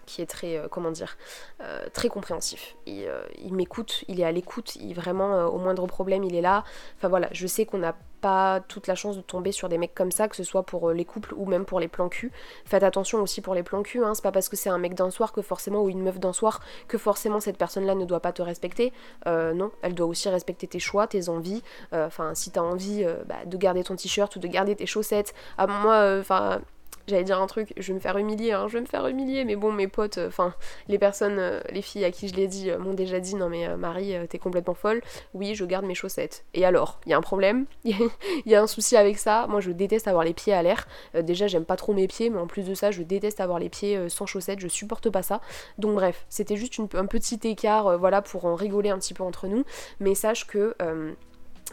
qui 0.05 0.21
est 0.21 0.25
très, 0.25 0.57
euh, 0.57 0.67
comment 0.69 0.91
dire, 0.91 1.17
euh, 1.61 1.85
très 1.93 2.09
compréhensif. 2.09 2.75
Il, 2.85 3.05
euh, 3.05 3.21
il 3.43 3.53
m'écoute, 3.53 4.03
il 4.07 4.19
est 4.19 4.23
à 4.23 4.31
l'écoute, 4.31 4.75
il 4.75 4.93
vraiment, 4.93 5.45
au 5.47 5.57
moindre 5.57 5.85
problème, 5.87 6.23
il 6.23 6.35
est 6.35 6.41
là. 6.41 6.63
Enfin 6.97 7.07
voilà, 7.07 7.27
je 7.31 7.47
sais 7.47 7.65
qu'on 7.65 7.77
n'a 7.77 7.95
pas 8.21 8.59
toute 8.67 8.85
la 8.85 8.93
chance 8.93 9.17
de 9.17 9.21
tomber 9.21 9.51
sur 9.51 9.67
des 9.67 9.79
mecs 9.79 9.95
comme 9.95 10.11
ça, 10.11 10.27
que 10.27 10.35
ce 10.35 10.43
soit 10.43 10.63
pour 10.63 10.91
les 10.91 11.05
couples 11.05 11.33
ou 11.35 11.45
même 11.45 11.65
pour 11.65 11.79
les 11.79 11.87
plans 11.87 12.07
cul. 12.07 12.31
Faites 12.65 12.83
attention 12.83 13.19
aussi 13.21 13.41
pour 13.41 13.55
les 13.55 13.63
plans 13.63 13.81
cul, 13.81 14.03
hein. 14.03 14.13
c'est 14.13 14.21
pas 14.21 14.31
parce 14.31 14.47
que 14.47 14.55
c'est 14.55 14.69
un 14.69 14.77
mec 14.77 14.93
d'un 14.93 15.09
soir 15.09 15.31
que 15.31 15.41
forcément, 15.41 15.81
ou 15.81 15.89
une 15.89 16.03
meuf 16.03 16.19
d'un 16.19 16.33
soir, 16.33 16.61
que 16.87 16.99
forcément 16.99 17.39
cette 17.39 17.57
personne-là 17.57 17.95
ne 17.95 18.05
doit 18.05 18.19
pas 18.19 18.31
te 18.31 18.43
respecter. 18.43 18.93
non, 19.25 19.71
elle 19.81 19.95
doit 19.95 20.07
aussi 20.07 20.29
respecter 20.29 20.67
tes 20.67 20.79
choix, 20.79 21.07
tes 21.07 21.29
envies. 21.29 21.63
Enfin, 21.93 22.35
si 22.35 22.51
t'as 22.51 22.61
envie 22.61 23.03
bah, 23.25 23.45
de 23.45 23.57
garder 23.57 23.83
ton 23.83 23.95
t-shirt 23.95 24.35
ou 24.35 24.39
de 24.39 24.47
garder 24.47 24.75
tes 24.75 24.85
chaussettes, 24.85 25.33
à 25.57 25.65
moi, 25.65 26.17
enfin 26.19 26.61
j'allais 27.07 27.23
dire 27.23 27.41
un 27.41 27.47
truc, 27.47 27.73
je 27.77 27.87
vais 27.87 27.93
me 27.93 27.99
faire 27.99 28.17
humilier, 28.17 28.51
hein, 28.51 28.67
je 28.67 28.73
vais 28.73 28.81
me 28.81 28.85
faire 28.85 29.07
humilier, 29.07 29.45
mais 29.45 29.55
bon, 29.55 29.71
mes 29.71 29.87
potes, 29.87 30.17
euh, 30.17 30.27
enfin, 30.27 30.53
les 30.87 30.97
personnes, 30.97 31.37
euh, 31.39 31.59
les 31.71 31.81
filles 31.81 32.05
à 32.05 32.11
qui 32.11 32.27
je 32.27 32.35
l'ai 32.35 32.47
dit 32.47 32.71
m'ont 32.79 32.93
déjà 32.93 33.19
dit, 33.19 33.35
non 33.35 33.49
mais 33.49 33.75
Marie, 33.77 34.15
t'es 34.29 34.39
complètement 34.39 34.73
folle, 34.73 35.01
oui, 35.33 35.55
je 35.55 35.65
garde 35.65 35.85
mes 35.85 35.95
chaussettes. 35.95 36.45
Et 36.53 36.65
alors, 36.65 36.99
il 37.05 37.11
y 37.11 37.13
a 37.13 37.17
un 37.17 37.21
problème, 37.21 37.65
il 37.83 37.95
y, 38.45 38.55
a 38.55 38.61
un 38.61 38.67
souci 38.67 38.97
avec 38.97 39.17
ça, 39.17 39.47
moi 39.47 39.61
je 39.61 39.71
déteste 39.71 40.07
avoir 40.07 40.23
les 40.23 40.33
pieds 40.33 40.53
à 40.53 40.63
l'air, 40.63 40.87
déjà 41.13 41.47
j'aime 41.47 41.65
pas 41.65 41.75
trop 41.75 41.93
mes 41.93 42.07
pieds, 42.07 42.29
mais 42.29 42.39
en 42.39 42.47
plus 42.47 42.63
de 42.67 42.73
ça, 42.73 42.91
je 42.91 43.03
déteste 43.03 43.39
avoir 43.39 43.59
les 43.59 43.69
pieds 43.69 44.09
sans 44.09 44.25
chaussettes, 44.25 44.59
je 44.59 44.67
supporte 44.67 45.09
pas 45.09 45.23
ça. 45.23 45.41
Donc 45.77 45.95
bref, 45.95 46.25
c'était 46.29 46.55
juste 46.55 46.79
un 46.93 47.05
petit 47.05 47.39
écart, 47.43 47.97
voilà, 47.97 48.21
pour 48.21 48.45
en 48.45 48.55
rigoler 48.55 48.89
un 48.89 48.97
petit 48.97 49.13
peu 49.13 49.23
entre 49.23 49.47
nous, 49.47 49.63
mais 49.99 50.15
sache 50.15 50.45
que 50.47 50.75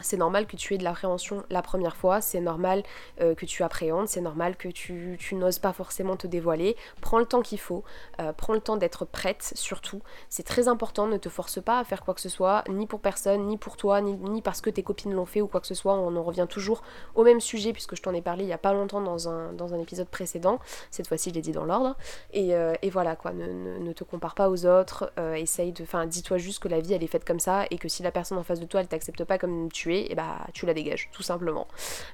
c'est 0.00 0.16
normal 0.16 0.46
que 0.46 0.56
tu 0.56 0.74
aies 0.74 0.78
de 0.78 0.84
l'appréhension 0.84 1.44
la 1.50 1.62
première 1.62 1.96
fois, 1.96 2.20
c'est 2.20 2.40
normal 2.40 2.82
euh, 3.20 3.34
que 3.34 3.46
tu 3.46 3.62
appréhendes, 3.62 4.08
c'est 4.08 4.20
normal 4.20 4.56
que 4.56 4.68
tu, 4.68 5.18
n'oses 5.32 5.58
pas 5.58 5.72
forcément 5.72 6.16
te 6.16 6.26
dévoiler. 6.26 6.76
Prends 7.00 7.18
le 7.18 7.26
temps 7.26 7.42
qu'il 7.42 7.58
faut, 7.58 7.84
euh, 8.20 8.32
prends 8.32 8.54
le 8.54 8.60
temps 8.60 8.76
d'être 8.76 9.04
prête 9.04 9.52
surtout. 9.54 10.00
C'est 10.28 10.42
très 10.42 10.68
important, 10.68 11.06
ne 11.06 11.16
te 11.16 11.28
force 11.28 11.62
pas 11.62 11.78
à 11.78 11.84
faire 11.84 12.02
quoi 12.02 12.14
que 12.14 12.20
ce 12.20 12.28
soit, 12.28 12.64
ni 12.68 12.86
pour 12.86 13.00
personne, 13.00 13.46
ni 13.46 13.56
pour 13.56 13.76
toi, 13.76 14.00
ni, 14.00 14.42
parce 14.42 14.60
que 14.60 14.70
tes 14.70 14.82
copines 14.82 15.12
l'ont 15.12 15.26
fait 15.26 15.40
ou 15.40 15.46
quoi 15.46 15.60
que 15.60 15.66
ce 15.66 15.74
soit. 15.74 15.94
On 15.94 16.16
en 16.16 16.22
revient 16.22 16.46
toujours 16.48 16.82
au 17.14 17.24
même 17.24 17.40
sujet 17.40 17.72
puisque 17.72 17.96
je 17.96 18.02
t'en 18.02 18.14
ai 18.14 18.22
parlé 18.22 18.44
il 18.44 18.48
y 18.48 18.52
a 18.52 18.58
pas 18.58 18.72
longtemps 18.72 19.00
dans 19.00 19.28
un, 19.28 19.52
dans 19.52 19.74
un 19.74 19.78
épisode 19.78 20.08
précédent. 20.08 20.58
Cette 20.90 21.08
fois-ci, 21.08 21.30
je 21.30 21.34
l'ai 21.34 21.40
dit 21.40 21.52
dans 21.52 21.64
l'ordre. 21.64 21.96
Et, 22.32 22.54
euh, 22.54 22.74
voilà 22.90 23.16
quoi, 23.16 23.32
ne, 23.32 23.92
te 23.92 24.02
compare 24.02 24.34
pas 24.34 24.48
aux 24.48 24.64
autres, 24.64 25.12
essaye 25.36 25.72
de. 25.72 25.82
Enfin, 25.82 26.06
dis-toi 26.06 26.38
juste 26.38 26.62
que 26.62 26.68
la 26.68 26.80
vie 26.80 26.94
elle 26.94 27.04
est 27.04 27.08
faite 27.08 27.24
comme 27.24 27.40
ça 27.40 27.64
et 27.70 27.78
que 27.78 27.88
si 27.88 28.02
la 28.02 28.10
personne 28.10 28.38
en 28.38 28.42
face 28.42 28.60
de 28.60 28.64
toi 28.64 28.80
elle 28.80 28.88
t'accepte 28.88 29.24
pas 29.24 29.38
comme 29.38 29.70
tu 29.70 29.87
et 29.96 30.14
bah 30.14 30.46
tu 30.52 30.66
la 30.66 30.74
dégages 30.74 31.08
tout 31.12 31.22
simplement. 31.22 31.66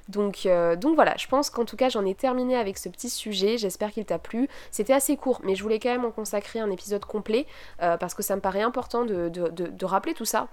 Donc, 0.09 0.45
euh, 0.45 0.75
donc 0.75 0.95
voilà, 0.95 1.15
je 1.17 1.27
pense 1.27 1.49
qu'en 1.49 1.65
tout 1.65 1.75
cas 1.75 1.89
j'en 1.89 2.05
ai 2.05 2.15
terminé 2.15 2.55
avec 2.55 2.77
ce 2.77 2.89
petit 2.89 3.09
sujet, 3.09 3.57
j'espère 3.57 3.91
qu'il 3.91 4.05
t'a 4.05 4.19
plu. 4.19 4.47
C'était 4.71 4.93
assez 4.93 5.17
court, 5.17 5.41
mais 5.43 5.55
je 5.55 5.63
voulais 5.63 5.79
quand 5.79 5.89
même 5.89 6.05
en 6.05 6.11
consacrer 6.11 6.59
un 6.59 6.71
épisode 6.71 7.05
complet 7.05 7.45
euh, 7.81 7.97
parce 7.97 8.13
que 8.13 8.23
ça 8.23 8.35
me 8.35 8.41
paraît 8.41 8.61
important 8.61 9.05
de 9.05 9.85
rappeler 9.85 10.13
tout 10.13 10.25
ça 10.25 10.47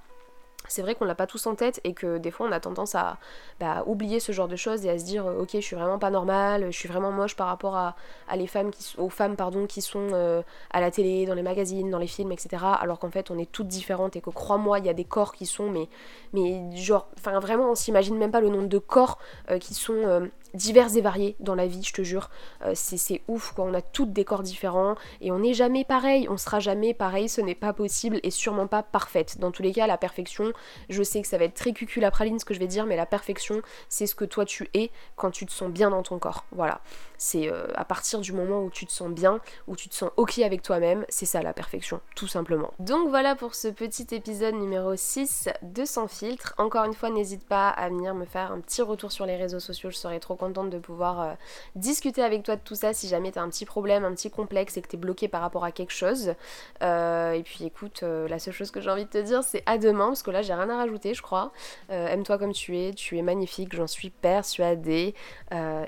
c'est 0.68 0.82
vrai 0.82 0.94
qu'on 0.94 1.04
l'a 1.04 1.14
pas 1.14 1.26
tous 1.26 1.46
en 1.46 1.54
tête 1.54 1.80
et 1.84 1.92
que 1.92 2.18
des 2.18 2.30
fois 2.30 2.46
on 2.46 2.52
a 2.52 2.60
tendance 2.60 2.94
à 2.94 3.18
bah, 3.60 3.82
oublier 3.86 4.20
ce 4.20 4.32
genre 4.32 4.48
de 4.48 4.56
choses 4.56 4.84
et 4.84 4.90
à 4.90 4.98
se 4.98 5.04
dire 5.04 5.26
euh, 5.26 5.42
ok 5.42 5.50
je 5.54 5.60
suis 5.60 5.76
vraiment 5.76 5.98
pas 5.98 6.10
normale, 6.10 6.66
je 6.66 6.76
suis 6.76 6.88
vraiment 6.88 7.12
moche 7.12 7.36
par 7.36 7.46
rapport 7.48 7.76
à, 7.76 7.94
les 8.36 8.46
femmes 8.46 8.70
qui, 8.70 8.94
aux 8.98 9.08
femmes 9.08 9.36
pardon, 9.36 9.66
qui 9.66 9.82
sont 9.82 10.08
euh, 10.12 10.42
à 10.70 10.80
la 10.80 10.90
télé, 10.90 11.26
dans 11.26 11.34
les 11.34 11.42
magazines, 11.42 11.90
dans 11.90 11.98
les 11.98 12.06
films, 12.06 12.32
etc. 12.32 12.64
Alors 12.80 12.98
qu'en 12.98 13.10
fait 13.10 13.30
on 13.30 13.38
est 13.38 13.50
toutes 13.50 13.68
différentes 13.68 14.16
et 14.16 14.20
que 14.20 14.30
crois-moi 14.30 14.78
il 14.78 14.86
y 14.86 14.88
a 14.88 14.94
des 14.94 15.04
corps 15.04 15.32
qui 15.32 15.46
sont 15.46 15.70
mais, 15.70 15.88
mais 16.32 16.76
genre 16.76 17.08
enfin 17.18 17.38
vraiment 17.40 17.70
on 17.70 17.74
s'imagine 17.74 18.16
même 18.16 18.30
pas 18.30 18.40
le 18.40 18.48
nombre 18.48 18.68
de 18.68 18.78
corps 18.78 19.18
euh, 19.50 19.58
qui 19.58 19.74
sont 19.74 20.30
divers 20.54 20.96
et 20.96 21.00
variés 21.00 21.36
dans 21.40 21.54
la 21.54 21.66
vie, 21.66 21.82
je 21.82 21.92
te 21.92 22.02
jure. 22.02 22.30
Euh, 22.64 22.72
c'est 22.74 23.22
ouf, 23.28 23.52
quoi. 23.52 23.64
On 23.64 23.74
a 23.74 23.82
toutes 23.82 24.12
des 24.12 24.24
corps 24.24 24.42
différents 24.42 24.94
et 25.20 25.32
on 25.32 25.38
n'est 25.38 25.54
jamais 25.54 25.84
pareil. 25.84 26.26
On 26.28 26.36
sera 26.36 26.60
jamais 26.60 26.94
pareil, 26.94 27.28
ce 27.28 27.40
n'est 27.40 27.54
pas 27.54 27.72
possible 27.72 28.20
et 28.22 28.30
sûrement 28.30 28.66
pas 28.66 28.82
parfaite. 28.82 29.38
Dans 29.38 29.50
tous 29.50 29.62
les 29.62 29.72
cas, 29.72 29.86
la 29.86 29.98
perfection, 29.98 30.52
je 30.88 31.02
sais 31.02 31.22
que 31.22 31.28
ça 31.28 31.38
va 31.38 31.44
être 31.44 31.54
très 31.54 31.72
cucul 31.72 32.02
la 32.02 32.10
praline 32.10 32.38
ce 32.38 32.44
que 32.44 32.54
je 32.54 32.58
vais 32.58 32.66
dire, 32.66 32.86
mais 32.86 32.96
la 32.96 33.06
perfection, 33.06 33.62
c'est 33.88 34.06
ce 34.06 34.14
que 34.14 34.24
toi 34.24 34.44
tu 34.44 34.68
es 34.74 34.90
quand 35.16 35.30
tu 35.30 35.46
te 35.46 35.52
sens 35.52 35.70
bien 35.70 35.90
dans 35.90 36.02
ton 36.02 36.18
corps. 36.18 36.44
Voilà. 36.52 36.80
C'est 37.16 37.48
euh, 37.48 37.68
à 37.76 37.84
partir 37.84 38.20
du 38.20 38.32
moment 38.32 38.62
où 38.62 38.70
tu 38.70 38.84
te 38.84 38.92
sens 38.92 39.10
bien, 39.10 39.40
où 39.68 39.76
tu 39.76 39.88
te 39.88 39.94
sens 39.94 40.10
ok 40.16 40.40
avec 40.40 40.62
toi-même, 40.62 41.04
c'est 41.08 41.26
ça 41.26 41.40
la 41.42 41.52
perfection, 41.52 42.00
tout 42.16 42.26
simplement. 42.26 42.72
Donc 42.80 43.08
voilà 43.08 43.36
pour 43.36 43.54
ce 43.54 43.68
petit 43.68 44.06
épisode 44.10 44.56
numéro 44.56 44.96
6 44.96 45.48
de 45.62 45.84
Sans 45.84 46.08
filtre. 46.08 46.54
Encore 46.58 46.84
une 46.84 46.94
fois, 46.94 47.10
n'hésite 47.10 47.46
pas 47.46 47.68
à 47.68 47.88
venir 47.88 48.14
me 48.14 48.24
faire 48.24 48.50
un 48.50 48.60
petit 48.60 48.82
retour 48.82 49.12
sur 49.12 49.24
les 49.24 49.36
réseaux 49.36 49.60
sociaux, 49.60 49.90
je 49.90 49.96
serais 49.96 50.18
trop 50.18 50.34
contente 50.46 50.70
de 50.70 50.78
pouvoir 50.78 51.20
euh, 51.20 51.32
discuter 51.76 52.22
avec 52.22 52.42
toi 52.42 52.56
de 52.56 52.60
tout 52.60 52.74
ça 52.74 52.92
si 52.92 53.08
jamais 53.08 53.32
t'as 53.32 53.42
un 53.42 53.48
petit 53.48 53.64
problème, 53.64 54.04
un 54.04 54.12
petit 54.12 54.30
complexe 54.30 54.76
et 54.76 54.82
que 54.82 54.88
t'es 54.88 54.96
bloqué 54.96 55.28
par 55.28 55.40
rapport 55.40 55.64
à 55.64 55.72
quelque 55.72 55.92
chose. 55.92 56.34
Euh, 56.82 57.32
et 57.32 57.42
puis 57.42 57.64
écoute, 57.64 58.02
la 58.02 58.38
seule 58.38 58.54
chose 58.54 58.70
que 58.70 58.80
j'ai 58.80 58.90
envie 58.90 59.04
de 59.04 59.10
te 59.10 59.18
dire 59.18 59.42
c'est 59.42 59.62
à 59.66 59.78
demain, 59.78 60.08
parce 60.08 60.22
que 60.22 60.30
là 60.30 60.42
j'ai 60.42 60.54
rien 60.54 60.68
à 60.70 60.76
rajouter 60.76 61.14
je 61.14 61.22
crois. 61.22 61.52
Aime-toi 61.88 62.38
comme 62.38 62.52
tu 62.52 62.78
es, 62.78 62.92
tu 62.92 63.18
es 63.18 63.22
magnifique, 63.22 63.74
j'en 63.74 63.86
suis 63.86 64.10
persuadée. 64.10 65.14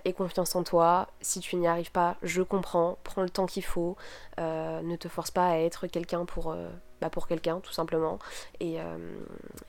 et 0.05 0.13
confiance 0.13 0.55
en 0.55 0.63
toi 0.63 1.09
si 1.21 1.41
tu 1.41 1.57
n'y 1.57 1.67
arrives 1.67 1.93
pas, 1.93 2.17
je 2.23 2.43
comprends, 2.43 2.99
prends 3.05 3.23
le 3.23 3.31
temps 3.31 3.47
qu'il 3.47 3.65
faut, 3.65 3.97
euh, 4.39 4.81
ne 4.83 4.97
te 4.97 5.09
force 5.09 5.31
pas 5.31 5.49
à 5.49 5.59
être 5.59 5.87
quelqu'un 5.87 6.25
pour, 6.25 6.53
euh, 6.53 6.69
bah 7.01 7.11
pour 7.11 7.27
quelqu'un 7.29 7.61
tout 7.61 7.73
simplement, 7.73 8.19
et, 8.61 8.81
euh, 8.81 9.17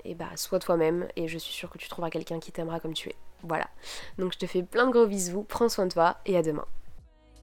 et 0.04 0.16
bah 0.16 0.30
sois 0.36 0.60
toi-même, 0.60 1.08
et 1.16 1.28
je 1.28 1.38
suis 1.38 1.54
sûre 1.54 1.70
que 1.70 1.78
tu 1.78 1.90
trouveras 1.90 2.10
quelqu'un 2.10 2.40
qui 2.40 2.52
t'aimera 2.52 2.80
comme 2.80 2.94
tu 2.94 3.10
es. 3.10 3.16
Voilà. 3.44 3.68
Donc 4.18 4.34
je 4.34 4.40
te 4.40 4.46
fais 4.46 4.64
plein 4.64 4.88
de 4.88 4.92
gros 4.92 5.06
bisous, 5.06 5.44
prends 5.44 5.70
soin 5.70 5.86
de 5.86 5.94
toi, 5.94 6.18
et 6.26 6.38
à 6.38 6.42
demain. 6.42 6.66